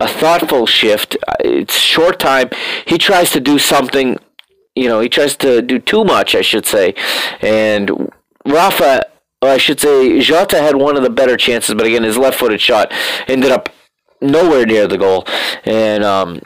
[0.01, 1.17] a thoughtful shift.
[1.41, 2.51] It's short time.
[2.87, 4.19] He tries to do something,
[4.75, 6.95] you know, he tries to do too much, I should say.
[7.41, 8.11] And
[8.47, 9.07] Rafa,
[9.43, 12.61] I should say, Jota had one of the better chances, but again, his left footed
[12.61, 12.93] shot
[13.29, 13.69] ended up
[14.21, 15.27] nowhere near the goal.
[15.65, 16.41] And, um,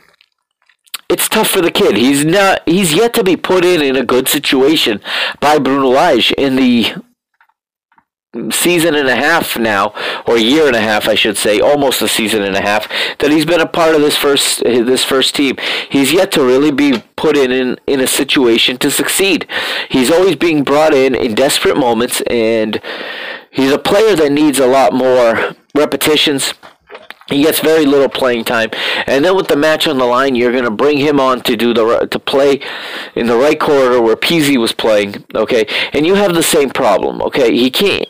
[1.09, 1.97] it's tough for the kid.
[1.97, 2.63] He's not.
[2.67, 5.01] He's yet to be put in in a good situation
[5.39, 6.95] by Bruno Lage in the
[8.51, 9.93] season and a half now,
[10.27, 13.31] or year and a half, I should say, almost a season and a half, that
[13.31, 15.57] he's been a part of this first this first team.
[15.91, 19.47] He's yet to really be put in, in in a situation to succeed.
[19.89, 22.81] He's always being brought in in desperate moments, and
[23.51, 26.55] he's a player that needs a lot more repetitions.
[27.29, 28.69] He gets very little playing time,
[29.07, 31.57] and then with the match on the line, you're going to bring him on to
[31.57, 32.61] do the to play
[33.15, 35.25] in the right corridor where Pizzi was playing.
[35.35, 35.65] Okay,
[35.95, 37.23] and you have the same problem.
[37.23, 38.07] Okay, he can't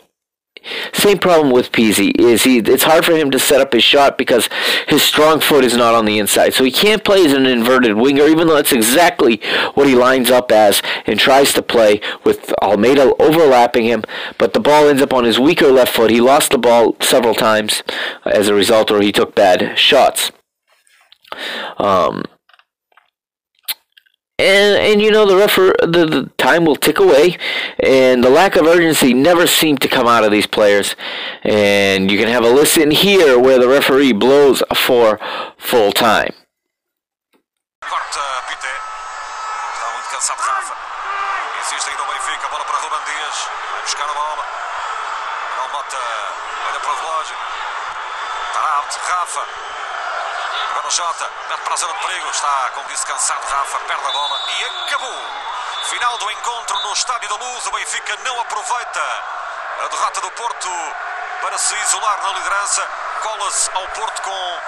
[0.93, 2.59] same problem with Pizzi is he.
[2.59, 4.49] It's hard for him to set up his shot because
[4.87, 7.95] his strong foot is not on the inside, so he can't play as an inverted
[7.95, 9.41] winger, even though that's exactly
[9.73, 14.03] what he lines up as and tries to play with Almeida overlapping him.
[14.37, 16.11] But the ball ends up on his weaker left foot.
[16.11, 17.83] He lost the ball several times
[18.25, 20.31] as a result, or he took bad shots.
[21.77, 22.23] Um,
[24.37, 27.37] and and you know the refer the, the time will tick away
[27.79, 30.95] and the lack of urgency never seemed to come out of these players.
[31.43, 35.19] And you can have a listen here where the referee blows for
[35.57, 36.33] full time
[50.71, 51.31] Agora o Jota.
[51.49, 52.29] Mete para a zona de perigo.
[52.29, 53.79] Está, como disse, cansado Rafa.
[53.79, 54.41] Perde a bola.
[54.49, 55.25] E acabou.
[55.89, 57.65] Final do encontro no Estádio da Luz.
[57.65, 59.23] O Benfica não aproveita
[59.83, 60.69] a derrota do Porto
[61.41, 62.87] para se isolar na liderança.
[63.21, 64.59] Cola-se ao Porto com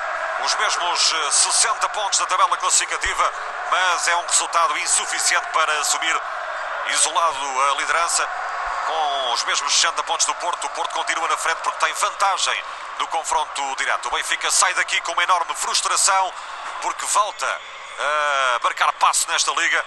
[0.44, 3.34] os mesmos eh, 60 pontos da tabela classificativa,
[3.72, 6.22] mas é um resultado insuficiente para subir
[6.88, 8.28] isolado a liderança.
[8.86, 12.64] Com os mesmos 60 pontos do Porto, o Porto continua na frente porque tem vantagem
[13.00, 14.08] no confronto direto.
[14.08, 16.34] O Benfica sai daqui com uma enorme frustração
[16.82, 17.62] porque volta
[18.00, 19.86] a marcar passo nesta liga.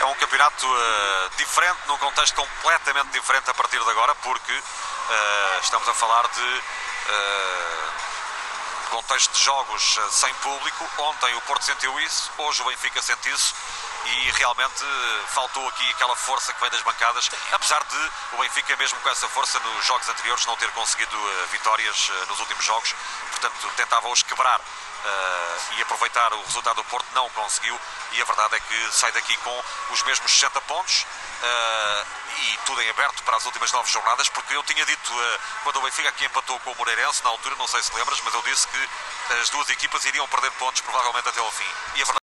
[0.00, 5.58] É um campeonato eh, diferente, num contexto completamente diferente a partir de agora, porque eh,
[5.62, 6.62] estamos a falar de
[7.08, 7.88] eh,
[8.90, 10.90] contexto de jogos sem público.
[10.98, 13.54] Ontem o Porto sentiu isso, hoje o Benfica sente isso
[14.04, 14.84] e realmente
[15.28, 19.28] faltou aqui aquela força que vem das bancadas, apesar de o Benfica, mesmo com essa
[19.28, 22.94] força nos jogos anteriores, não ter conseguido eh, vitórias eh, nos últimos jogos,
[23.30, 27.78] portanto tentava-os quebrar uh, e aproveitar o resultado do Porto, não conseguiu.
[28.12, 32.06] E a verdade é que sai daqui com os mesmos 60 pontos uh,
[32.42, 35.76] e tudo em aberto para as últimas nove jornadas, porque eu tinha dito uh, quando
[35.76, 38.42] o Benfica aqui empatou com o Moreirense, na altura, não sei se lembras, mas eu
[38.42, 38.88] disse que
[39.40, 41.68] as duas equipas iriam perder pontos provavelmente até ao fim.
[41.96, 42.21] E a verdade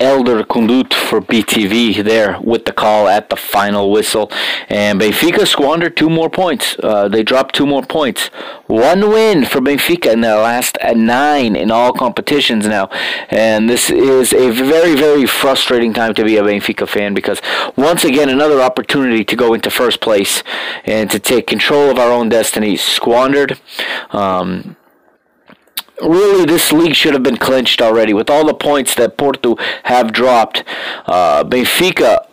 [0.00, 4.30] Elder Kundut for BTV there with the call at the final whistle.
[4.68, 6.76] And Benfica squandered two more points.
[6.82, 8.28] Uh, they dropped two more points.
[8.66, 12.88] One win for Benfica in their last nine in all competitions now.
[13.28, 17.40] And this is a very, very frustrating time to be a Benfica fan because
[17.76, 20.42] once again, another opportunity to go into first place
[20.84, 23.60] and to take control of our own destiny squandered.
[24.10, 24.76] Um,
[26.02, 30.12] really this league should have been clinched already with all the points that Porto have
[30.12, 30.64] dropped.
[31.06, 32.26] Uh, Benfica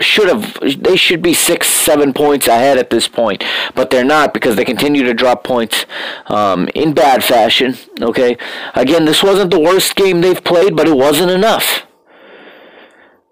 [0.00, 3.44] should have they should be six seven points ahead at this point
[3.74, 5.84] but they're not because they continue to drop points
[6.26, 8.36] um, in bad fashion okay?
[8.74, 11.86] Again this wasn't the worst game they've played but it wasn't enough.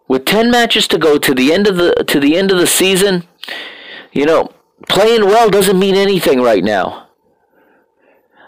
[0.07, 2.67] With 10 matches to go to the end of the to the end of the
[2.67, 3.25] season
[4.13, 4.51] you know
[4.89, 7.08] playing well doesn't mean anything right now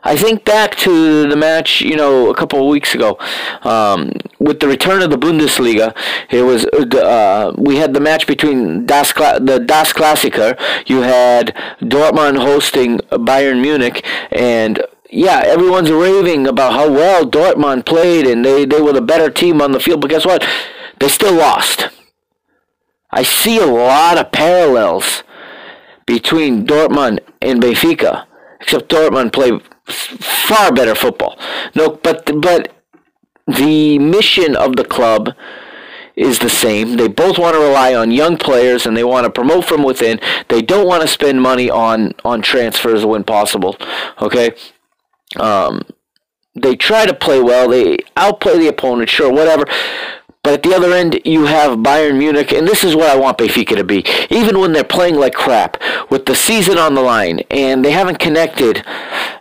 [0.03, 3.18] I think back to the match, you know, a couple of weeks ago,
[3.62, 5.94] um, with the return of the Bundesliga.
[6.30, 10.59] It was uh, we had the match between das the Das Klassiker.
[10.86, 18.26] You had Dortmund hosting Bayern Munich, and yeah, everyone's raving about how well Dortmund played,
[18.26, 20.01] and they they were the better team on the field.
[20.01, 20.46] But guess what?
[20.98, 21.88] They still lost.
[23.11, 25.24] I see a lot of parallels
[26.07, 28.26] between Dortmund and Benfica,
[28.61, 29.61] except Dortmund played
[29.91, 31.38] far better football.
[31.74, 32.74] No, but but
[33.47, 35.30] the mission of the club
[36.16, 36.97] is the same.
[36.97, 40.20] They both want to rely on young players and they want to promote from within.
[40.49, 43.76] They don't want to spend money on on transfers when possible.
[44.20, 44.55] Okay.
[45.36, 45.82] Um,
[46.55, 47.68] they try to play well.
[47.68, 49.64] They outplay the opponent, sure, whatever.
[50.43, 53.36] But at the other end, you have Bayern Munich, and this is what I want
[53.36, 54.07] Benfica to be.
[54.30, 55.76] Even when they're playing like crap,
[56.11, 58.82] with the season on the line, and they haven't connected,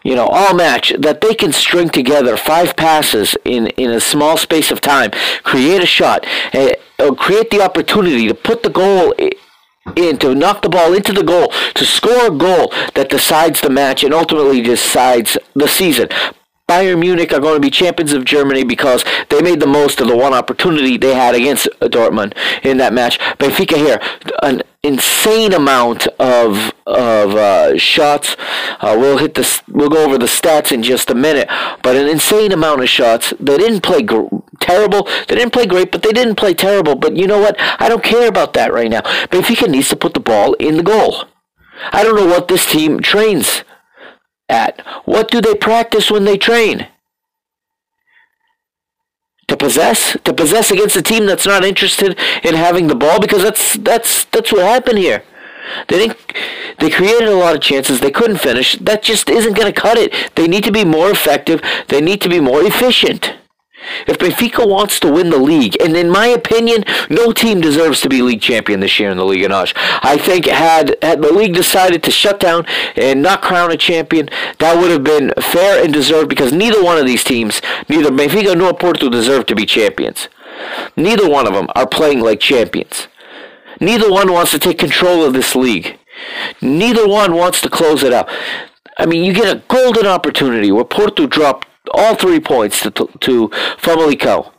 [0.04, 4.36] you know, all match, that they can string together five passes in, in a small
[4.36, 5.12] space of time,
[5.44, 6.74] create a shot, uh,
[7.16, 9.14] create the opportunity to put the goal
[9.96, 13.70] in, to knock the ball into the goal, to score a goal that decides the
[13.70, 16.10] match and ultimately decides the season.
[16.70, 20.08] Bayern Munich are going to be champions of Germany because they made the most of
[20.08, 23.18] the one opportunity they had against Dortmund in that match.
[23.40, 24.00] Benfica here,
[24.44, 28.38] an insane amount of of uh, shots.
[28.82, 31.50] Uh, we'll hit the we'll go over the stats in just a minute,
[31.82, 33.34] but an insane amount of shots.
[33.40, 34.06] They didn't play
[34.60, 35.08] terrible.
[35.28, 36.94] They didn't play great, but they didn't play terrible.
[36.94, 37.56] But you know what?
[37.80, 39.02] I don't care about that right now.
[39.32, 41.24] Benfica needs to put the ball in the goal.
[41.92, 43.64] I don't know what this team trains
[44.50, 44.82] at?
[45.06, 46.88] What do they practice when they train?
[49.48, 50.18] To possess?
[50.24, 53.20] To possess against a team that's not interested in having the ball?
[53.20, 55.24] Because that's that's that's what happened here.
[55.88, 56.18] They didn't,
[56.80, 58.00] they created a lot of chances.
[58.00, 58.78] They couldn't finish.
[58.78, 60.14] That just isn't going to cut it.
[60.36, 61.62] They need to be more effective.
[61.88, 63.34] They need to be more efficient.
[64.08, 68.10] If Benfica wants to win the league, and in my opinion, no team deserves to
[68.10, 69.74] be league champion this year in the Liga NOS.
[69.76, 72.66] I think had, had the league decided to shut down
[72.96, 76.98] and not crown a champion, that would have been fair and deserved because neither one
[76.98, 80.28] of these teams, neither Benfica nor Porto, deserve to be champions.
[80.96, 83.08] Neither one of them are playing like champions.
[83.80, 85.98] Neither one wants to take control of this league.
[86.62, 88.30] Neither one wants to close it out.
[88.98, 93.50] I mean, you get a golden opportunity where Porto dropped all three points to, to
[93.78, 94.52] Famalicão.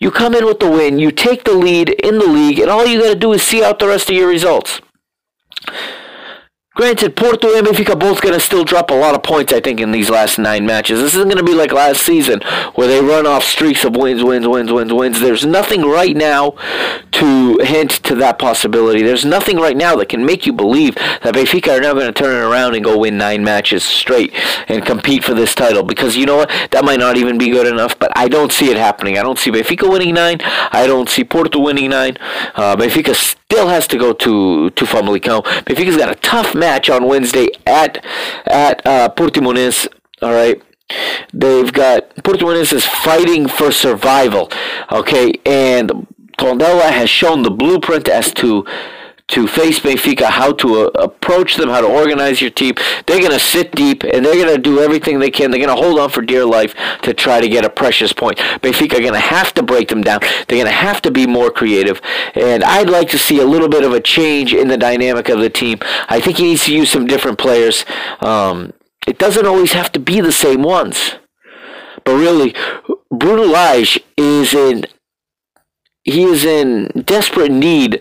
[0.00, 2.86] You come in with the win, you take the lead in the league, and all
[2.86, 4.80] you got to do is see out the rest of your results.
[6.78, 9.80] Granted, Porto and Benfica both going to still drop a lot of points, I think,
[9.80, 11.00] in these last nine matches.
[11.00, 12.40] This isn't going to be like last season
[12.76, 15.18] where they run off streaks of wins, wins, wins, wins, wins.
[15.18, 16.52] There's nothing right now
[17.10, 19.02] to hint to that possibility.
[19.02, 22.12] There's nothing right now that can make you believe that Benfica are now going to
[22.12, 24.32] turn around and go win nine matches straight
[24.68, 25.82] and compete for this title.
[25.82, 26.50] Because you know what?
[26.70, 29.18] That might not even be good enough, but I don't see it happening.
[29.18, 30.38] I don't see Benfica winning nine.
[30.70, 32.18] I don't see Porto winning nine.
[32.54, 35.42] Uh, Benfica still has to go to, to Famalicão.
[35.64, 38.04] Benfica's got a tough match on Wednesday at
[38.44, 39.88] at uh, Portimonense.
[40.20, 40.60] All right.
[41.32, 44.50] They've got Portimonense is fighting for survival.
[44.92, 46.06] Okay, and
[46.38, 48.66] Tondela has shown the blueprint as to
[49.28, 52.74] to face Benfica, how to uh, approach them, how to organize your team.
[53.06, 55.50] They're going to sit deep and they're going to do everything they can.
[55.50, 58.38] They're going to hold on for dear life to try to get a precious point.
[58.38, 60.20] Benfica are going to have to break them down.
[60.20, 62.00] They're going to have to be more creative.
[62.34, 65.40] And I'd like to see a little bit of a change in the dynamic of
[65.40, 65.78] the team.
[66.08, 67.84] I think he needs to use some different players.
[68.20, 68.72] Um,
[69.06, 71.16] it doesn't always have to be the same ones.
[72.04, 72.54] But really,
[73.10, 74.86] Bruno Lage is in
[76.04, 78.00] he is in desperate need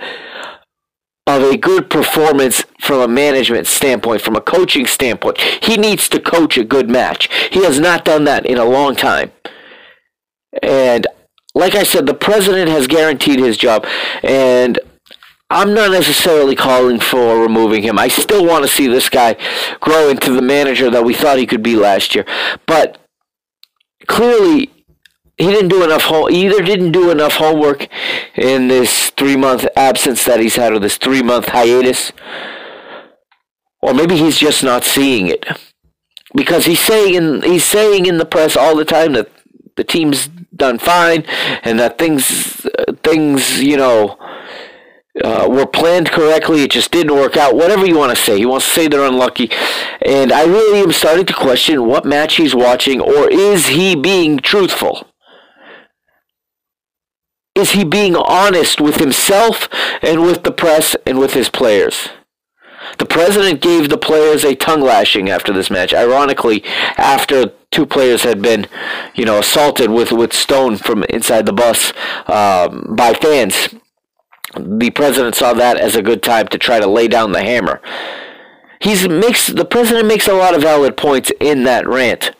[1.27, 5.37] of a good performance from a management standpoint, from a coaching standpoint.
[5.39, 7.29] He needs to coach a good match.
[7.51, 9.31] He has not done that in a long time.
[10.63, 11.05] And
[11.53, 13.85] like I said, the president has guaranteed his job,
[14.23, 14.79] and
[15.49, 17.99] I'm not necessarily calling for removing him.
[17.99, 19.35] I still want to see this guy
[19.79, 22.25] grow into the manager that we thought he could be last year.
[22.65, 22.99] But
[24.07, 24.71] clearly,
[25.37, 27.87] he didn't do enough home, either didn't do enough homework
[28.35, 32.11] in this three month absence that he's had or this three month hiatus
[33.81, 35.45] or maybe he's just not seeing it
[36.35, 39.29] because he's saying in, he's saying in the press all the time that
[39.75, 41.23] the team's done fine
[41.63, 42.67] and that things
[43.03, 44.17] things you know
[45.23, 46.63] uh, were planned correctly.
[46.63, 47.55] It just didn't work out.
[47.55, 48.37] Whatever you want to say.
[48.37, 49.49] He wants to say they're unlucky.
[50.05, 54.37] And I really am starting to question what match he's watching, or is he being
[54.37, 55.07] truthful?
[57.57, 59.67] Is he being honest with himself
[60.03, 62.09] and with the press and with his players?
[62.99, 65.91] The president gave the players a tongue lashing after this match.
[65.91, 66.63] Ironically,
[66.97, 68.67] after two players had been,
[69.15, 71.93] you know, assaulted with, with stone from inside the bus
[72.27, 73.69] um, by fans,
[74.55, 77.81] the president saw that as a good time to try to lay down the hammer.
[78.79, 82.31] He's makes the president makes a lot of valid points in that rant.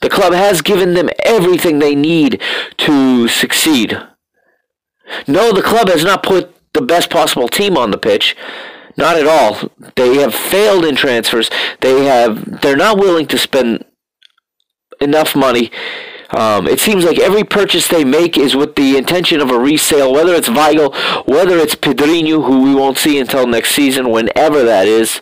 [0.00, 2.42] The club has given them everything they need
[2.78, 3.96] to succeed.
[5.26, 8.36] No, the club has not put the best possible team on the pitch.
[8.96, 9.70] Not at all.
[9.96, 11.50] They have failed in transfers.
[11.80, 13.84] They have they're not willing to spend
[15.00, 15.70] enough money.
[16.30, 20.12] Um, it seems like every purchase they make is with the intention of a resale,
[20.12, 20.94] whether it's Weigl,
[21.26, 25.20] whether it's Pedrinho, who we won't see until next season, whenever that is,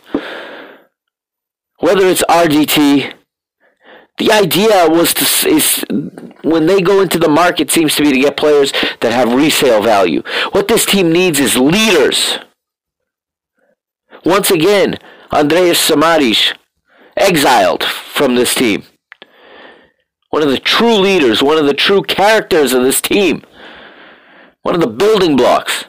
[1.79, 3.13] whether it's RDT.
[4.19, 5.83] The idea was to is
[6.43, 9.81] when they go into the market seems to be to get players that have resale
[9.81, 10.23] value.
[10.51, 12.39] What this team needs is leaders.
[14.25, 14.97] Once again,
[15.31, 16.53] Andreas Samaris
[17.15, 18.83] exiled from this team.
[20.29, 23.43] One of the true leaders, one of the true characters of this team.
[24.61, 25.85] One of the building blocks.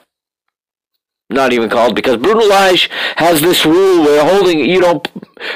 [1.31, 5.09] Not even called because Bruno Lage has this rule where holding you don't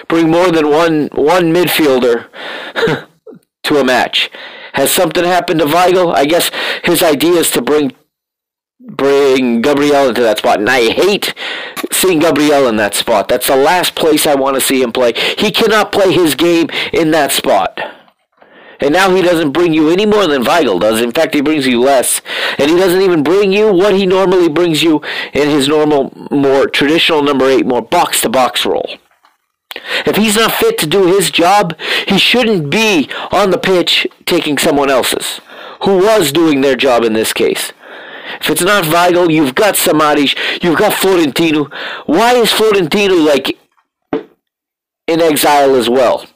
[0.09, 2.29] bring more than one one midfielder
[3.64, 4.31] to a match.
[4.75, 6.14] Has something happened to Weigl?
[6.14, 6.51] I guess
[6.85, 7.93] his idea is to bring
[8.81, 10.61] bring Gabriel into that spot.
[10.61, 11.35] And I hate
[11.93, 13.29] seeing Gabriel in that spot.
[13.29, 15.12] That's the last place I want to see him play.
[15.39, 17.81] He cannot play his game in that spot.
[18.81, 21.01] And now he doesn't bring you any more than Weigl does.
[21.01, 22.20] In fact, he brings you less.
[22.59, 25.01] And he doesn't even bring you what he normally brings you
[25.33, 28.99] in his normal, more traditional number eight, more box to box role.
[30.07, 34.59] If he's not fit to do his job, he shouldn't be on the pitch taking
[34.59, 35.41] someone else's,
[35.85, 37.72] who was doing their job in this case.
[38.41, 41.70] If it's not Weigl, you've got Samaris, you've got Florentino.
[42.07, 43.59] Why is Florentino like
[44.12, 46.27] in exile as well?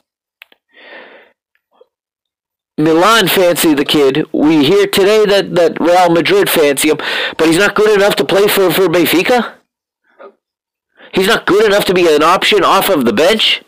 [2.79, 4.25] Milan fancy the kid.
[4.33, 6.99] We hear today that, that Real Madrid fancy him,
[7.37, 9.55] but he's not good enough to play for, for Benfica?
[11.13, 13.63] He's not good enough to be an option off of the bench?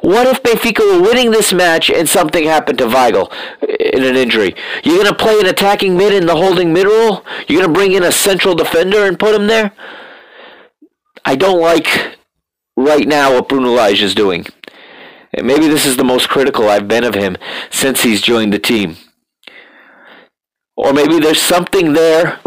[0.00, 3.30] What if Benfica were winning this match and something happened to Weigl
[3.78, 4.54] in an injury?
[4.82, 7.24] You're going to play an attacking mid in the holding mid role?
[7.48, 9.72] You're going to bring in a central defender and put him there?
[11.24, 12.16] I don't like
[12.76, 14.46] right now what Bruno Lage is doing.
[15.32, 17.36] And maybe this is the most critical I've been of him
[17.70, 18.96] since he's joined the team.
[20.76, 22.38] Or maybe there's something there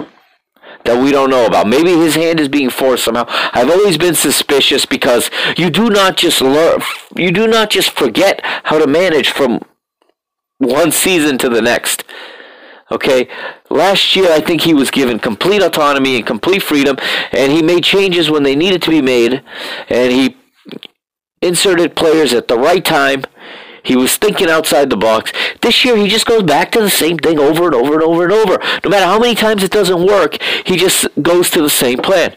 [0.86, 1.68] that we don't know about.
[1.68, 3.26] Maybe his hand is being forced somehow.
[3.28, 6.82] I've always been suspicious because you do not just learn,
[7.16, 9.62] you do not just forget how to manage from
[10.58, 12.04] one season to the next.
[12.92, 13.30] Okay,
[13.70, 16.98] last year I think he was given complete autonomy and complete freedom,
[17.32, 19.44] and he made changes when they needed to be made,
[19.88, 20.36] and he
[21.42, 23.24] inserted players at the right time.
[23.84, 25.32] He was thinking outside the box.
[25.62, 28.24] This year, he just goes back to the same thing over and over and over
[28.24, 28.60] and over.
[28.84, 32.36] No matter how many times it doesn't work, he just goes to the same plan.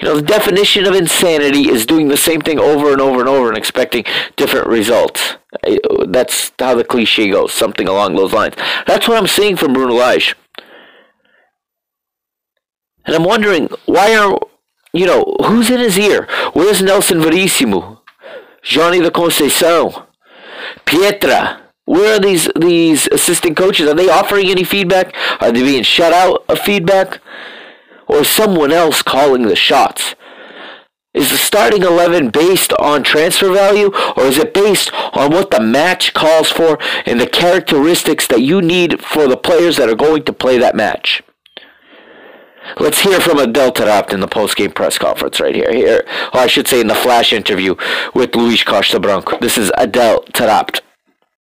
[0.00, 3.28] You know, the definition of insanity is doing the same thing over and over and
[3.28, 4.04] over and expecting
[4.36, 5.36] different results.
[6.08, 8.56] That's how the cliche goes, something along those lines.
[8.86, 10.34] That's what I'm seeing from Bruno Lage.
[13.06, 14.36] And I'm wondering, why are,
[14.92, 16.28] you know, who's in his ear?
[16.52, 17.95] Where's Nelson Verissimo?
[18.66, 20.06] Johnny the Conceição?
[20.84, 23.88] Pietra, where are these these assistant coaches?
[23.88, 25.14] Are they offering any feedback?
[25.40, 27.20] Are they being shut out of feedback?
[28.08, 30.16] Or is someone else calling the shots?
[31.14, 35.60] Is the starting 11 based on transfer value or is it based on what the
[35.60, 40.24] match calls for and the characteristics that you need for the players that are going
[40.24, 41.22] to play that match?
[42.78, 45.72] Let's hear from Adel Taarabt in the post-game press conference right here.
[45.72, 46.04] Here,
[46.34, 47.74] or I should say in the flash interview
[48.14, 49.38] with Luís Costa Branco.
[49.38, 50.82] This is Adel Taarabt.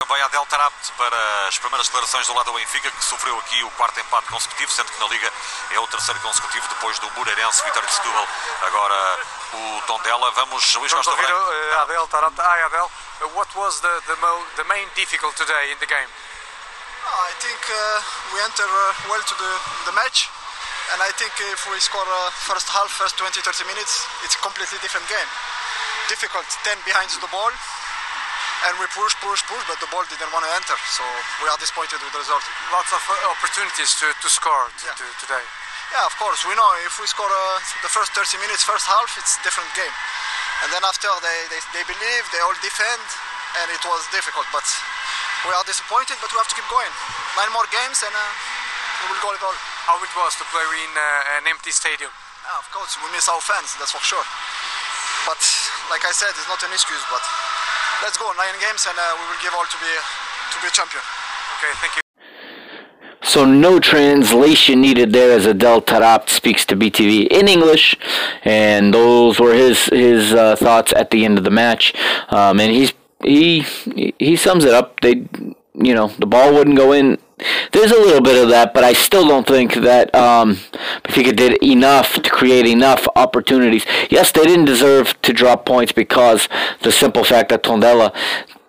[0.08, 1.18] Vai a Del Taarabt para
[1.48, 4.92] as primeiras declarações do lado do Benfica, que sofreu aqui o quarto empate consecutivo, sendo
[4.92, 5.32] que na Liga
[5.74, 8.28] é o terceiro consecutivo depois do Moreirense, Vitória de Setúbal,
[8.62, 9.18] agora
[9.54, 10.30] o Tondela.
[10.32, 11.50] Vamos, Luís Vamos Costa ouvir Branco.
[11.50, 12.38] uh, Adel Taarabt.
[12.40, 16.10] Hi Adel, Uh, what was the the, mo- the main difficult today in the game?
[17.08, 18.02] I think uh,
[18.36, 19.52] we enter uh, well to the,
[19.90, 20.30] the match,
[20.94, 24.42] and I think if we score uh, first half, first 20, 30 minutes, it's a
[24.42, 25.30] completely different game.
[26.12, 27.50] Difficult, 10 behind the ball,
[28.70, 31.04] and we push, push, push, but the ball didn't want to enter, so
[31.42, 32.42] we are disappointed with the result.
[32.70, 34.94] Lots of uh, opportunities to, to score t- Yeah.
[34.98, 35.46] to, today.
[35.94, 39.10] Yeah, of course, we know if we score uh, the first 30 minutes, first half,
[39.18, 39.94] it's different game.
[40.66, 43.06] And then after they, they, they believe, they all defend,
[43.62, 44.66] and it was difficult, but
[45.46, 46.90] we are disappointed, but we have to keep going.
[47.38, 48.22] Nine more games, and uh,
[49.02, 49.58] we will go it all.
[49.90, 52.10] How it was to play in uh, an empty stadium?
[52.10, 54.26] Yeah, of course, we miss our fans, that's for sure.
[55.26, 55.42] But
[55.90, 57.02] like I said, it's not an excuse.
[57.10, 57.24] But
[58.04, 59.92] let's go, nine games, and uh, we will give all to be
[60.54, 61.02] to be a champion.
[61.58, 62.02] Okay, thank you.
[63.26, 67.98] So no translation needed there as Adel Taarabt speaks to BTV in English,
[68.44, 71.94] and those were his his uh, thoughts at the end of the match.
[72.30, 72.94] Um, and he's
[73.24, 73.66] he
[74.20, 75.02] he sums it up.
[75.02, 75.26] They
[75.74, 77.18] you know the ball wouldn't go in.
[77.72, 80.60] There's a little bit of that, but I still don't think that um,
[81.14, 83.86] did enough to create enough opportunities.
[84.10, 86.48] Yes, they didn't deserve to drop points because
[86.84, 88.16] the simple fact that Tondela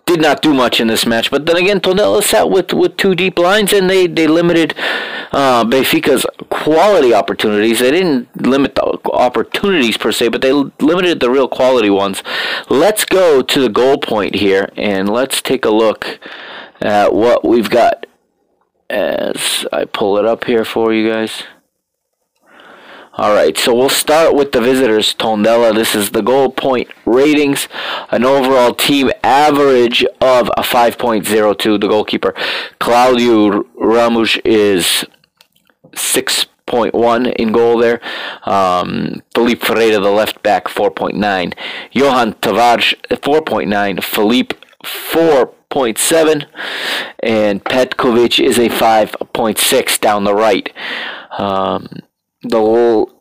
[0.05, 1.29] did not do much in this match.
[1.29, 4.73] But then again, Tondela sat with, with two deep lines and they, they limited
[5.31, 7.79] uh, Benfica's quality opportunities.
[7.79, 12.23] They didn't limit the opportunities per se, but they limited the real quality ones.
[12.69, 16.19] Let's go to the goal point here and let's take a look
[16.81, 18.05] at what we've got
[18.89, 21.43] as I pull it up here for you guys.
[23.19, 25.73] All right, so we'll start with the visitors, Tondela.
[25.73, 27.67] This is the goal point ratings,
[28.11, 31.81] an overall team average of a 5.02.
[31.81, 32.35] The goalkeeper,
[32.79, 35.03] Claudio Ramos, is
[35.93, 38.01] 6.1 in goal there.
[38.45, 41.55] Um, Felipe Ferreira, the left back, 4.9.
[41.93, 44.03] Yohan Tavares, 4.9.
[44.03, 44.53] Felipe,
[44.83, 46.45] 4.7.
[47.21, 50.71] And Petkovic is a 5.6 down the right.
[51.37, 51.87] Um,
[52.43, 53.16] the whole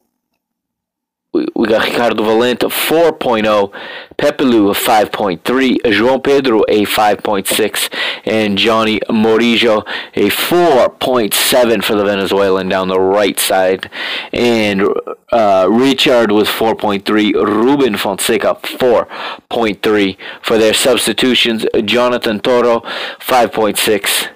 [1.36, 3.72] we, we got Ricardo Valente 4.0,
[4.16, 7.92] Pepelu a 5.3, João Pedro a 5.6,
[8.24, 9.84] and Johnny Murillo
[10.14, 13.90] a 4.7 for the Venezuelan down the right side,
[14.32, 14.88] and
[15.30, 22.80] uh, Richard with 4.3, Ruben Fonseca 4.3 for their substitutions, Jonathan Toro
[23.20, 24.28] 5.6,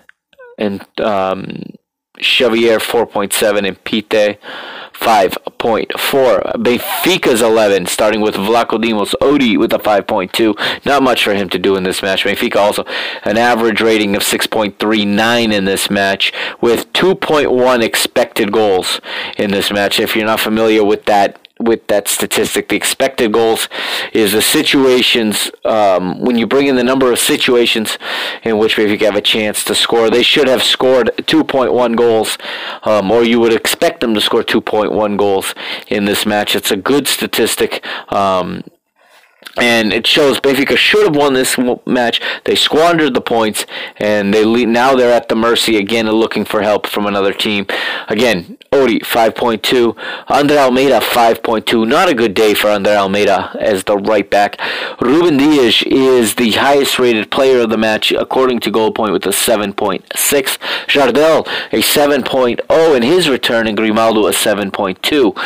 [0.59, 1.63] and um,
[2.23, 4.39] Xavier 4.7 and Pite
[5.01, 5.89] 5.4.
[6.57, 9.15] Benfica's 11, starting with Vlachodimos.
[9.21, 10.85] Odi with a 5.2.
[10.85, 12.25] Not much for him to do in this match.
[12.25, 12.85] Benfica also
[13.25, 19.01] an average rating of 6.39 in this match, with 2.1 expected goals
[19.39, 19.99] in this match.
[19.99, 22.69] If you're not familiar with that, with that statistic.
[22.69, 23.69] The expected goals
[24.13, 27.99] is the situations um, when you bring in the number of situations
[28.43, 30.11] in which Benfica have a chance to score.
[30.11, 32.39] They should have scored 2.1 goals,
[32.85, 35.55] um, or you would expect them to score 2.1 goals
[35.89, 36.57] in this match.
[36.57, 37.85] It's a good statistic.
[38.13, 38.65] Um,
[39.57, 42.21] and it shows Benfica should have won this match.
[42.45, 46.63] They squandered the points, and they now they're at the mercy again of looking for
[46.63, 47.67] help from another team.
[48.09, 49.97] Again, Odi 5.2,
[50.29, 51.87] Andre Almeida 5.2.
[51.87, 54.61] Not a good day for Andre Almeida as the right back.
[55.01, 59.27] Ruben Dias is the highest rated player of the match according to Goal Point with
[59.27, 60.05] a 7.6.
[60.87, 65.37] Jardel a 7.0 in his return, and Grimaldo a 7.2.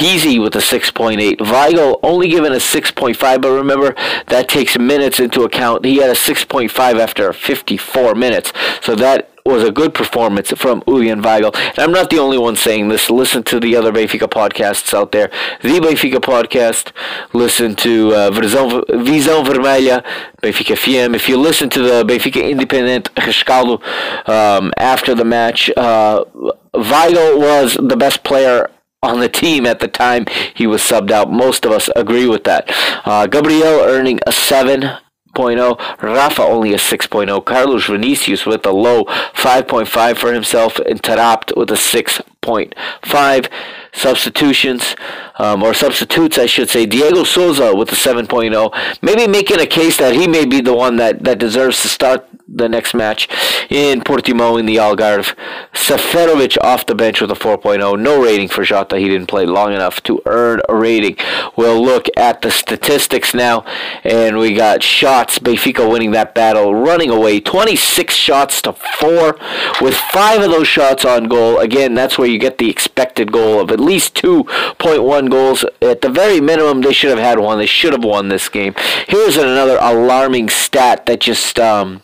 [0.00, 1.36] Pizzi with a 6.8.
[1.36, 3.94] Weigl only given a 6.5, but remember
[4.28, 5.84] that takes minutes into account.
[5.84, 11.20] He had a 6.5 after 54 minutes, so that was a good performance from Julian
[11.20, 11.54] Weigl.
[11.54, 13.10] And I'm not the only one saying this.
[13.10, 15.30] Listen to the other Benfica podcasts out there.
[15.62, 16.92] The Benfica podcast.
[17.34, 20.02] Listen to uh, Visão, Visão Vermelha,
[20.40, 21.14] Benfica FM.
[21.14, 23.82] If you listen to the Benfica Independent Rescaldo
[24.26, 26.24] um, after the match, uh,
[26.72, 28.70] Weigl was the best player
[29.02, 31.32] on the team at the time he was subbed out.
[31.32, 32.70] Most of us agree with that.
[33.06, 40.18] Uh, Gabriel earning a 7.0, Rafa only a 6.0, Carlos Vinicius with a low 5.5
[40.18, 43.50] for himself, and Taarabt with a 6.5.
[43.92, 44.94] substitutions
[45.40, 46.84] um, or substitutes, I should say.
[46.84, 50.96] Diego Souza with the 7.0, maybe making a case that he may be the one
[50.96, 53.28] that, that deserves to start the next match
[53.70, 55.34] in Portimao in the Algarve.
[55.72, 57.98] Seferovic off the bench with a 4.0.
[58.00, 58.98] No rating for Jota.
[58.98, 61.16] He didn't play long enough to earn a rating.
[61.56, 63.64] We'll look at the statistics now,
[64.04, 65.38] and we got shots.
[65.38, 69.38] Benfica winning that battle, running away 26 shots to 4,
[69.80, 71.58] with 5 of those shots on goal.
[71.58, 75.64] Again, that's where you get the expected goal of at least 2.1 goals.
[75.80, 77.58] At the very minimum, they should have had one.
[77.58, 78.74] They should have won this game.
[79.08, 81.58] Here's another alarming stat that just.
[81.58, 82.02] Um,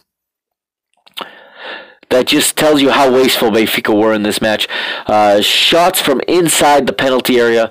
[2.08, 4.68] that just tells you how wasteful Benfica were in this match.
[5.06, 7.68] Uh, shots from inside the penalty area,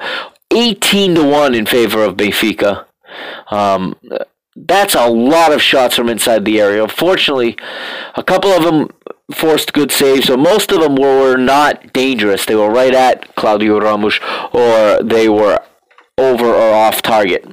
[0.52, 2.86] 18 to 1 in favor of Benfica.
[3.49, 3.95] Um,
[4.56, 6.88] that's a lot of shots from inside the area.
[6.88, 7.57] Fortunately,
[8.15, 8.90] a couple of them
[9.34, 12.45] forced good saves, so most of them were not dangerous.
[12.45, 14.19] They were right at Claudio Ramos,
[14.53, 15.60] or they were
[16.18, 17.44] over or off target.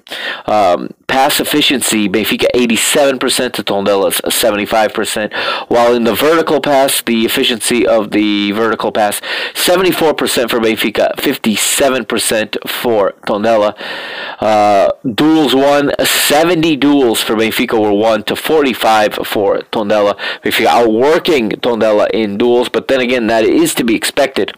[0.47, 5.35] Um, pass efficiency, Benfica 87% to Tondela's 75%,
[5.69, 9.21] while in the vertical pass, the efficiency of the vertical pass
[9.55, 13.77] 74% for Benfica, 57% for Tondela.
[14.41, 20.17] Uh, duels won, 70 duels for Benfica were won to 45 for Tondela.
[20.45, 24.57] Benfica outworking Tondela in duels, but then again, that is to be expected.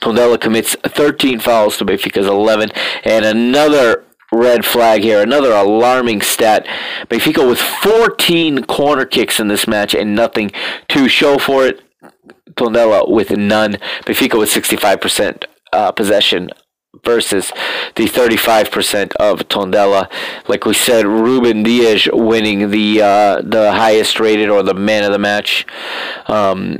[0.00, 2.70] Tondela commits 13 fouls to Benfica's 11,
[3.04, 6.66] and another red flag here, another alarming stat.
[7.08, 10.50] Benfica with 14 corner kicks in this match and nothing
[10.88, 11.82] to show for it.
[12.54, 13.74] Tondela with none.
[14.04, 16.50] Benfica with 65% uh, possession
[17.04, 17.52] versus
[17.96, 20.10] the 35% of Tondela.
[20.48, 25.12] Like we said, Ruben Dias winning the uh, the highest rated or the man of
[25.12, 25.66] the match.
[26.26, 26.78] Um,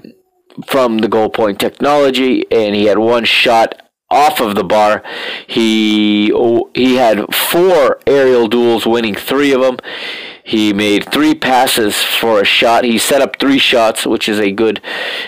[0.67, 3.81] from the goal point technology, and he had one shot
[4.11, 5.03] off of the bar.
[5.47, 6.27] He
[6.75, 9.79] he had four aerial duels, winning three of them.
[10.45, 12.85] He made three passes for a shot.
[12.85, 14.81] He set up three shots, which is a good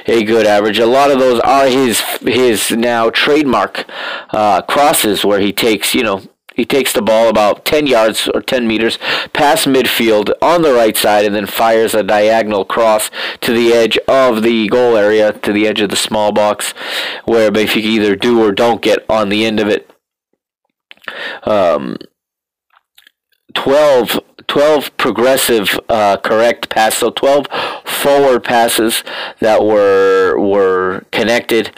[0.06, 0.78] a good average.
[0.78, 3.86] A lot of those are his his now trademark
[4.30, 6.22] uh, crosses, where he takes you know
[6.55, 8.98] he takes the ball about 10 yards or 10 meters
[9.32, 13.10] past midfield on the right side and then fires a diagonal cross
[13.40, 16.72] to the edge of the goal area, to the edge of the small box,
[17.24, 19.90] where Benfica either do or don't get on the end of it.
[21.43, 21.97] Um,
[23.55, 27.47] 12, 12 progressive uh, correct passes, so 12
[27.85, 29.02] forward passes
[29.40, 31.72] that were were connected.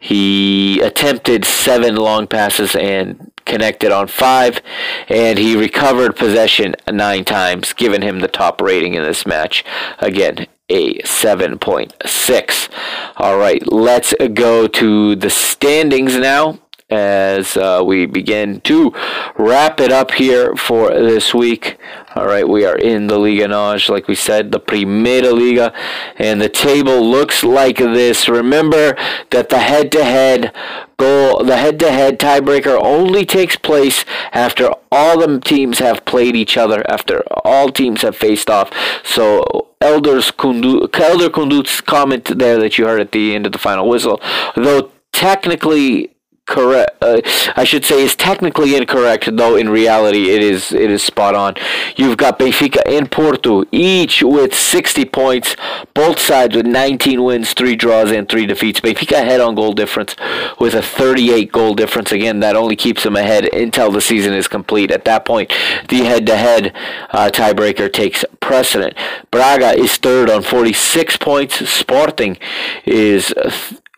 [0.00, 4.60] He attempted seven long passes and connected on five,
[5.08, 9.64] and he recovered possession nine times, giving him the top rating in this match.
[9.98, 12.68] Again, a 7.6.
[13.16, 16.58] All right, let's go to the standings now
[16.90, 18.92] as uh, we begin to
[19.36, 21.76] wrap it up here for this week.
[22.14, 25.72] All right, we are in the Liga NOS, like we said, the Primeira Liga,
[26.16, 28.28] and the table looks like this.
[28.28, 28.96] Remember
[29.30, 30.52] that the head-to-head
[30.96, 36.82] goal, the head-to-head tiebreaker only takes place after all the teams have played each other,
[36.90, 38.72] after all teams have faced off.
[39.04, 43.58] So Elders Kundu, Elder Kundut's comment there that you heard at the end of the
[43.58, 44.20] final whistle,
[44.56, 46.10] though technically
[46.48, 46.96] correct.
[47.02, 47.20] Uh,
[47.54, 51.54] I should say is technically incorrect though in reality it is it is spot on.
[51.96, 55.54] You've got Benfica and Porto each with 60 points
[55.94, 58.80] both sides with 19 wins 3 draws and 3 defeats.
[58.80, 60.16] Benfica ahead on goal difference
[60.58, 62.10] with a 38 goal difference.
[62.10, 64.90] Again that only keeps them ahead until the season is complete.
[64.90, 65.52] At that point
[65.88, 66.74] the head to head
[67.12, 68.94] tiebreaker takes precedent.
[69.30, 71.68] Braga is third on 46 points.
[71.68, 72.38] Sporting
[72.86, 73.34] is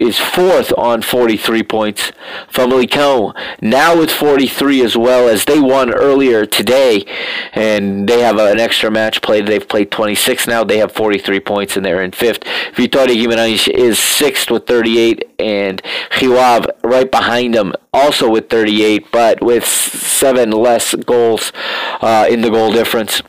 [0.00, 2.10] is fourth on 43 points.
[2.50, 7.04] Famalicão now with 43 as well as they won earlier today
[7.52, 9.46] and they have an extra match played.
[9.46, 10.64] They've played 26 now.
[10.64, 12.40] They have 43 points and they're in fifth.
[12.74, 15.82] Vitória Guimarães is sixth with 38 and
[16.20, 16.40] Rio
[16.82, 21.52] right behind them also with 38 but with seven less goals
[22.00, 23.22] uh, in the goal difference.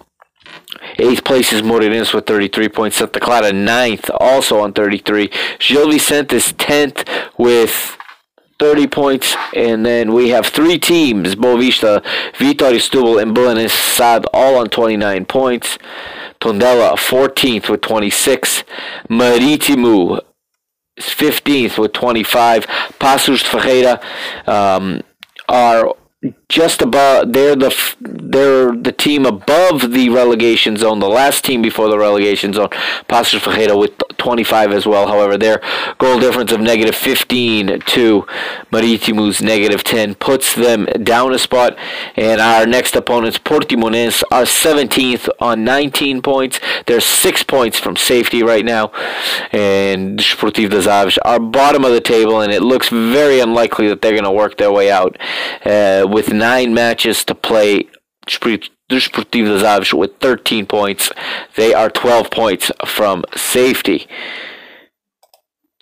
[1.01, 2.97] Eighth place is Moreirense with 33 points.
[2.97, 5.31] Santa Clara ninth, also on 33.
[5.57, 7.07] Gil Vicente is 10th
[7.39, 7.97] with
[8.59, 9.35] 30 points.
[9.55, 15.25] And then we have three teams, Boavista, Vitória Setúbal, and Belenenses SAD, all on 29
[15.25, 15.79] points.
[16.39, 18.63] Tondela 14th with 26.
[19.09, 20.21] Marítimo,
[20.99, 22.67] 15th with 25.
[22.99, 23.99] Paços de Ferreira
[24.45, 25.01] um,
[25.49, 25.95] are
[26.51, 27.31] just above.
[27.31, 30.99] They're the they're the team above the relegation zone.
[30.99, 32.69] The last team before the relegation zone,
[33.09, 35.07] Paços Ferreira with 25 as well.
[35.07, 35.61] However, their
[35.97, 38.27] goal difference of negative 15 to
[38.71, 41.77] Marítimo's negative 10 puts them down a spot.
[42.15, 46.59] And our next opponents, Portimonense, are 17th on 19 points.
[46.85, 48.91] They're six points from safety right now,
[49.51, 54.01] and Desportivo das Aves are bottom of the table, and it looks very unlikely that
[54.01, 55.17] they're going to work their way out
[55.65, 57.87] uh, with nine matches to play.
[58.89, 61.11] Desportivo das Aves with 13 points.
[61.55, 64.07] They are 12 points from safety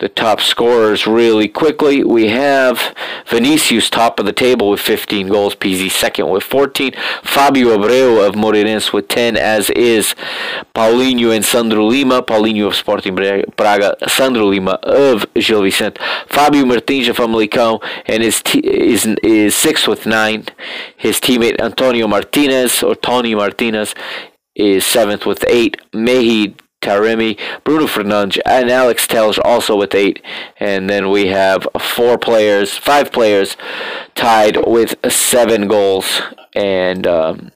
[0.00, 2.02] the top scorers really quickly.
[2.02, 2.94] We have
[3.26, 8.34] Vinicius top of the table with 15 goals, Pizzi second with 14, Fabio Abreu of
[8.34, 10.14] Moreirense with 10, as is
[10.74, 17.08] Paulinho and Sandro Lima, Paulinho of Sporting Braga, Sandro Lima of Gil Vicente, Fabio Martins
[17.08, 20.46] of Famalicão, and his is is sixth with nine.
[20.96, 23.94] His teammate Antonio Martinez or Tony Martinez
[24.54, 25.76] is seventh with eight.
[25.92, 30.22] Mehdi Taremi, Bruno Fernandes, and Alex Telles also with eight.
[30.58, 33.56] And then we have four players, five players
[34.14, 36.22] tied with seven goals.
[36.54, 37.52] And um,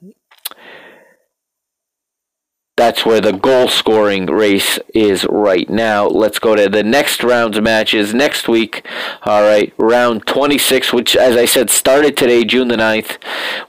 [2.77, 6.09] that's where the goal scoring race is right now.
[6.09, 8.85] Let's go to the next round's matches next week.
[9.23, 13.19] All right, round 26, which, as I said, started today, June the 9th,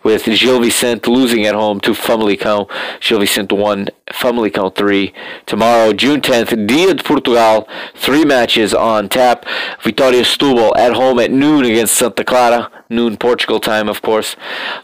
[0.01, 2.67] with Gil Vicente losing at home to Famalicão.
[2.99, 5.13] Gil Vicente 1, Famalicão 3.
[5.45, 9.45] Tomorrow, June 10th, Dia de Portugal, three matches on tap.
[9.83, 12.71] Vitória Setúbal at home at noon against Santa Clara.
[12.89, 14.35] Noon Portugal time, of course.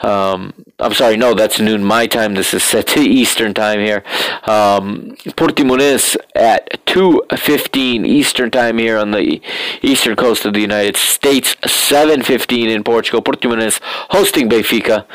[0.02, 2.34] Um, I'm sorry, no, that's noon my time.
[2.34, 4.04] This is set to Eastern time here.
[4.44, 9.42] Um, Portimonense at 2.15 Eastern time here on the
[9.82, 11.56] eastern coast of the United States.
[11.56, 13.22] 7.15 in Portugal.
[13.22, 13.80] Portimonense
[14.10, 15.06] hosting Benfica.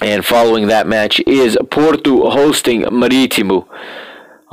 [0.00, 3.66] And following that match is Porto hosting Marítimo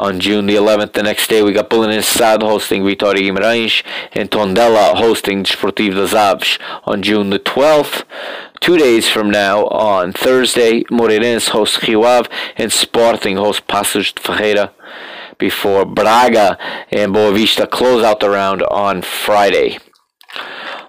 [0.01, 0.93] on June the 11th.
[0.93, 3.83] The next day, we got Belenenses hosting Vitória Guimarães
[4.13, 8.03] and Tondela hosting Desportivo das Aves on June the 12th.
[8.59, 12.23] Two days from now, on Thursday, Moreirense hosts Rio
[12.57, 14.73] and Sporting hosts Paços de Ferreira
[15.37, 16.57] before Braga
[16.91, 19.77] and Boavista close out the round on Friday.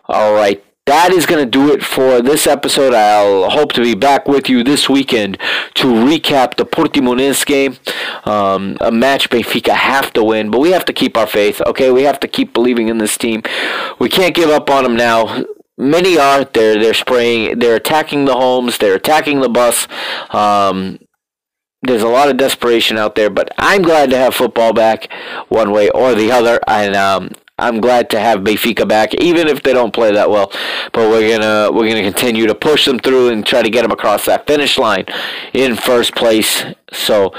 [0.06, 2.92] All right, that is going to do it for this episode.
[2.92, 5.38] I'll hope to be back with you this weekend
[5.74, 7.76] to recap the Portimonense game,
[8.24, 11.60] um, a match Benfica have to win, but we have to keep our faith.
[11.66, 13.42] Okay, we have to keep believing in this team.
[14.00, 15.44] We can't give up on them now.
[15.78, 16.44] Many are.
[16.44, 17.58] They're they're spraying.
[17.58, 18.78] They're attacking the homes.
[18.78, 19.88] They're attacking the bus.
[20.30, 20.98] Um,
[21.82, 25.08] there's a lot of desperation out there, but I'm glad to have football back
[25.48, 26.60] one way or the other.
[26.68, 30.50] And um, I'm glad to have Benfica back, even if they don't play that well.
[30.92, 33.92] But we're gonna we're gonna continue to push them through and try to get them
[33.92, 35.06] across that finish line
[35.52, 36.64] in first place.
[36.92, 37.32] So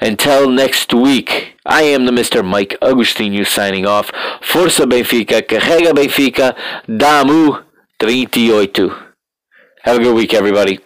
[0.00, 2.44] until next week, I am the Mr.
[2.44, 4.10] Mike Agostinho signing off.
[4.42, 6.56] Força Benfica, carrega Benfica,
[6.86, 7.64] Damu
[8.00, 8.78] 38.
[9.84, 10.80] Have a good week, everybody.